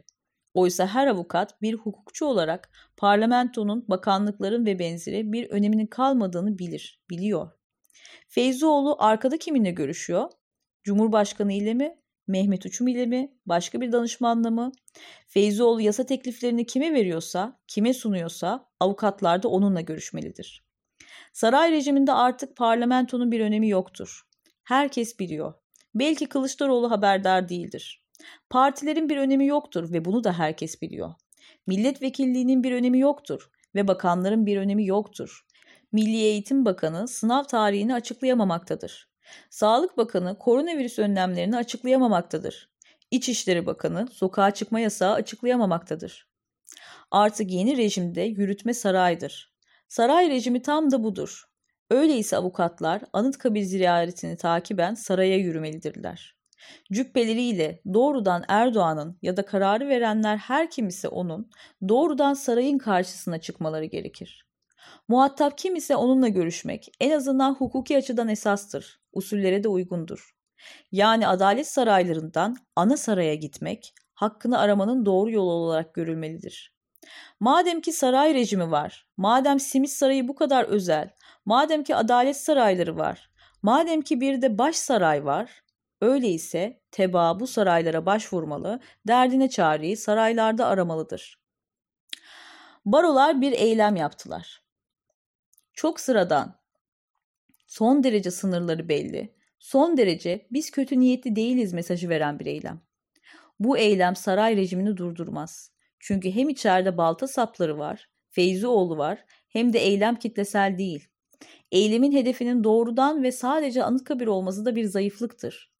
Oysa 0.54 0.86
her 0.86 1.06
avukat 1.06 1.62
bir 1.62 1.74
hukukçu 1.74 2.26
olarak 2.26 2.70
parlamentonun, 2.96 3.84
bakanlıkların 3.88 4.66
ve 4.66 4.78
benzeri 4.78 5.32
bir 5.32 5.50
öneminin 5.50 5.86
kalmadığını 5.86 6.58
bilir, 6.58 7.02
biliyor. 7.10 7.50
Feyzioğlu 8.28 8.96
arkada 8.98 9.38
kiminle 9.38 9.70
görüşüyor? 9.70 10.30
Cumhurbaşkanı 10.84 11.52
ile 11.52 11.74
mi? 11.74 11.96
Mehmet 12.26 12.66
Uçum 12.66 12.88
ile 12.88 13.06
mi? 13.06 13.34
Başka 13.46 13.80
bir 13.80 13.92
danışmanla 13.92 14.50
mı? 14.50 14.72
Feyzioğlu 15.28 15.80
yasa 15.80 16.06
tekliflerini 16.06 16.66
kime 16.66 16.92
veriyorsa, 16.92 17.60
kime 17.68 17.94
sunuyorsa 17.94 18.70
avukatlar 18.80 19.42
da 19.42 19.48
onunla 19.48 19.80
görüşmelidir. 19.80 20.64
Saray 21.32 21.72
rejiminde 21.72 22.12
artık 22.12 22.56
parlamentonun 22.56 23.30
bir 23.30 23.40
önemi 23.40 23.68
yoktur. 23.68 24.22
Herkes 24.64 25.18
biliyor. 25.18 25.61
Belki 25.94 26.26
Kılıçdaroğlu 26.26 26.90
haberdar 26.90 27.48
değildir. 27.48 28.02
Partilerin 28.50 29.08
bir 29.08 29.16
önemi 29.16 29.46
yoktur 29.46 29.92
ve 29.92 30.04
bunu 30.04 30.24
da 30.24 30.38
herkes 30.38 30.82
biliyor. 30.82 31.14
Milletvekilliğinin 31.66 32.62
bir 32.62 32.72
önemi 32.72 32.98
yoktur 32.98 33.50
ve 33.74 33.88
bakanların 33.88 34.46
bir 34.46 34.56
önemi 34.56 34.86
yoktur. 34.86 35.46
Milli 35.92 36.16
Eğitim 36.16 36.64
Bakanı 36.64 37.08
sınav 37.08 37.44
tarihini 37.44 37.94
açıklayamamaktadır. 37.94 39.10
Sağlık 39.50 39.96
Bakanı 39.96 40.38
koronavirüs 40.38 40.98
önlemlerini 40.98 41.56
açıklayamamaktadır. 41.56 42.70
İçişleri 43.10 43.66
Bakanı 43.66 44.06
sokağa 44.12 44.50
çıkma 44.50 44.80
yasağı 44.80 45.12
açıklayamamaktadır. 45.12 46.28
Artık 47.10 47.50
yeni 47.50 47.76
rejimde 47.76 48.20
yürütme 48.20 48.74
saraydır. 48.74 49.54
Saray 49.88 50.30
rejimi 50.30 50.62
tam 50.62 50.90
da 50.90 51.04
budur. 51.04 51.51
Öyleyse 51.92 52.36
avukatlar 52.36 53.02
Anıtkabir 53.12 53.62
ziyaretini 53.62 54.36
takiben 54.36 54.94
saraya 54.94 55.36
yürümelidirler. 55.36 56.36
Cübbeleriyle 56.92 57.82
doğrudan 57.94 58.44
Erdoğan'ın 58.48 59.18
ya 59.22 59.36
da 59.36 59.44
kararı 59.44 59.88
verenler 59.88 60.36
her 60.36 60.70
kim 60.70 60.88
ise 60.88 61.08
onun 61.08 61.50
doğrudan 61.88 62.34
sarayın 62.34 62.78
karşısına 62.78 63.40
çıkmaları 63.40 63.84
gerekir. 63.84 64.46
Muhatap 65.08 65.58
kim 65.58 65.76
ise 65.76 65.96
onunla 65.96 66.28
görüşmek 66.28 66.92
en 67.00 67.10
azından 67.10 67.54
hukuki 67.54 67.96
açıdan 67.96 68.28
esastır, 68.28 69.00
usullere 69.12 69.64
de 69.64 69.68
uygundur. 69.68 70.36
Yani 70.92 71.26
adalet 71.26 71.66
saraylarından 71.66 72.56
ana 72.76 72.96
saraya 72.96 73.34
gitmek, 73.34 73.94
hakkını 74.14 74.58
aramanın 74.58 75.06
doğru 75.06 75.30
yolu 75.30 75.50
olarak 75.50 75.94
görülmelidir. 75.94 76.72
Madem 77.40 77.80
ki 77.80 77.92
saray 77.92 78.34
rejimi 78.34 78.70
var, 78.70 79.06
madem 79.16 79.60
Simit 79.60 79.90
Sarayı 79.90 80.28
bu 80.28 80.34
kadar 80.34 80.64
özel, 80.64 81.10
madem 81.44 81.84
ki 81.84 81.96
adalet 81.96 82.36
sarayları 82.36 82.96
var, 82.96 83.30
madem 83.62 84.02
ki 84.02 84.20
bir 84.20 84.42
de 84.42 84.58
baş 84.58 84.76
saray 84.76 85.24
var, 85.24 85.62
öyleyse 86.00 86.80
teba 86.90 87.40
bu 87.40 87.46
saraylara 87.46 88.06
başvurmalı, 88.06 88.80
derdine 89.06 89.50
çareyi 89.50 89.96
saraylarda 89.96 90.66
aramalıdır. 90.66 91.42
Barolar 92.84 93.40
bir 93.40 93.52
eylem 93.52 93.96
yaptılar. 93.96 94.62
Çok 95.74 96.00
sıradan, 96.00 96.60
son 97.66 98.04
derece 98.04 98.30
sınırları 98.30 98.88
belli, 98.88 99.34
son 99.58 99.96
derece 99.96 100.46
biz 100.50 100.70
kötü 100.70 101.00
niyetli 101.00 101.36
değiliz 101.36 101.72
mesajı 101.72 102.08
veren 102.08 102.38
bir 102.38 102.46
eylem. 102.46 102.80
Bu 103.60 103.78
eylem 103.78 104.16
saray 104.16 104.56
rejimini 104.56 104.96
durdurmaz. 104.96 105.72
Çünkü 105.98 106.30
hem 106.30 106.48
içeride 106.48 106.96
balta 106.96 107.28
sapları 107.28 107.78
var, 107.78 108.10
Feyzioğlu 108.30 108.98
var, 108.98 109.24
hem 109.48 109.72
de 109.72 109.78
eylem 109.78 110.16
kitlesel 110.16 110.78
değil. 110.78 111.08
Eylemin 111.72 112.12
hedefinin 112.12 112.64
doğrudan 112.64 113.22
ve 113.22 113.32
sadece 113.32 113.84
Anıtkabir 113.84 114.26
olması 114.26 114.64
da 114.64 114.76
bir 114.76 114.84
zayıflıktır. 114.84 115.72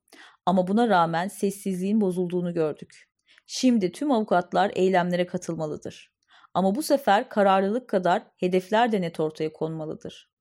Ama 0.47 0.67
buna 0.69 0.89
rağmen 0.89 1.29
sessizliğin 1.29 2.01
bozulduğunu 2.01 2.55
gördük. 2.55 3.09
Şimdi 3.47 3.93
tüm 3.93 4.11
avukatlar 4.13 4.73
eylemlere 4.75 5.27
katılmalıdır. 5.27 6.13
Ama 6.55 6.75
bu 6.75 6.83
sefer 6.83 7.29
kararlılık 7.29 7.89
kadar 7.89 8.23
hedefler 8.37 8.93
de 8.93 9.01
net 9.01 9.21
ortaya 9.21 9.53
konmalıdır. 9.53 10.33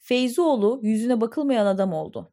Feyzioğlu 0.00 0.80
yüzüne 0.82 1.20
bakılmayan 1.20 1.66
adam 1.66 1.92
oldu. 1.92 2.32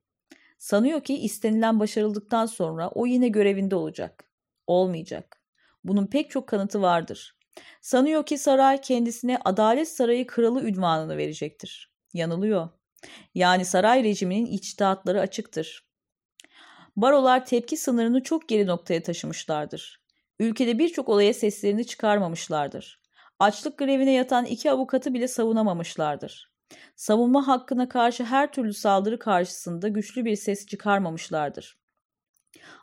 Sanıyor 0.59 1.03
ki 1.03 1.17
istenilen 1.17 1.79
başarıldıktan 1.79 2.45
sonra 2.45 2.89
o 2.89 3.05
yine 3.05 3.27
görevinde 3.27 3.75
olacak. 3.75 4.31
Olmayacak. 4.67 5.41
Bunun 5.83 6.07
pek 6.07 6.31
çok 6.31 6.47
kanıtı 6.47 6.81
vardır. 6.81 7.36
Sanıyor 7.81 8.25
ki 8.25 8.37
saray 8.37 8.81
kendisine 8.81 9.39
Adalet 9.45 9.87
Sarayı 9.87 10.27
Kralı 10.27 10.63
ünvanını 10.63 11.17
verecektir. 11.17 11.91
Yanılıyor. 12.13 12.69
Yani 13.35 13.65
saray 13.65 14.03
rejiminin 14.03 14.45
içtihatları 14.45 15.21
açıktır. 15.21 15.87
Barolar 16.95 17.45
tepki 17.45 17.77
sınırını 17.77 18.23
çok 18.23 18.49
geri 18.49 18.67
noktaya 18.67 19.03
taşımışlardır. 19.03 20.01
Ülkede 20.39 20.79
birçok 20.79 21.09
olaya 21.09 21.33
seslerini 21.33 21.87
çıkarmamışlardır. 21.87 23.01
Açlık 23.39 23.77
grevine 23.77 24.11
yatan 24.11 24.45
iki 24.45 24.71
avukatı 24.71 25.13
bile 25.13 25.27
savunamamışlardır. 25.27 26.51
Savunma 26.95 27.47
hakkına 27.47 27.89
karşı 27.89 28.23
her 28.23 28.51
türlü 28.51 28.73
saldırı 28.73 29.19
karşısında 29.19 29.87
güçlü 29.87 30.25
bir 30.25 30.35
ses 30.35 30.65
çıkarmamışlardır. 30.65 31.77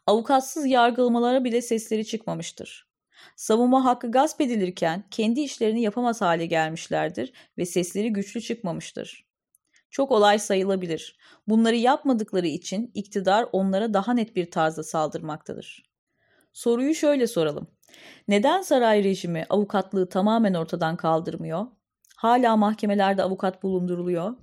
Avukatsız 0.07 0.67
yargılamalara 0.67 1.45
bile 1.45 1.63
sesleri 1.63 2.07
çıkmamıştır. 2.07 2.94
Savunma 3.37 3.85
hakkı 3.85 4.11
gasp 4.11 4.41
edilirken 4.41 5.05
kendi 5.11 5.41
işlerini 5.41 5.83
yapamaz 5.83 6.21
hale 6.21 6.47
gelmişlerdir 6.47 7.33
ve 7.59 7.67
sesleri 7.67 8.13
güçlü 8.13 8.41
çıkmamıştır. 8.41 9.27
Çok 9.91 10.13
olay 10.13 10.39
sayılabilir. 10.39 11.17
Bunları 11.49 11.77
yapmadıkları 11.77 12.47
için 12.47 12.91
iktidar 12.95 13.47
onlara 13.53 13.95
daha 13.95 14.15
net 14.15 14.37
bir 14.37 14.51
tarzda 14.51 14.83
saldırmaktadır. 14.83 15.83
Soruyu 16.53 16.95
şöyle 16.95 17.27
soralım. 17.27 17.67
Neden 18.29 18.63
saray 18.63 19.05
rejimi 19.05 19.47
avukatlığı 19.51 20.09
tamamen 20.09 20.55
ortadan 20.55 20.97
kaldırmıyor? 20.97 21.67
Hala 22.17 22.57
mahkemelerde 22.57 23.23
avukat 23.23 23.63
bulunduruluyor. 23.63 24.37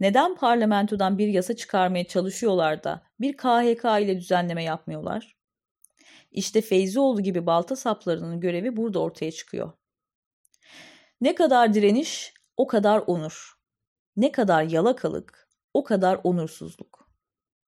Neden 0.00 0.34
parlamentodan 0.34 1.18
bir 1.18 1.28
yasa 1.28 1.56
çıkarmaya 1.56 2.04
çalışıyorlar 2.04 2.84
da 2.84 3.02
bir 3.20 3.36
KHK 3.36 3.84
ile 4.00 4.16
düzenleme 4.16 4.64
yapmıyorlar? 4.64 5.36
İşte 6.32 6.60
Feyzioğlu 6.60 7.20
gibi 7.20 7.46
balta 7.46 7.76
saplarının 7.76 8.40
görevi 8.40 8.76
burada 8.76 8.98
ortaya 8.98 9.32
çıkıyor. 9.32 9.72
Ne 11.20 11.34
kadar 11.34 11.74
direniş, 11.74 12.34
o 12.56 12.66
kadar 12.66 13.04
onur. 13.06 13.52
Ne 14.16 14.32
kadar 14.32 14.62
yalakalık, 14.62 15.48
o 15.74 15.84
kadar 15.84 16.20
onursuzluk. 16.24 17.01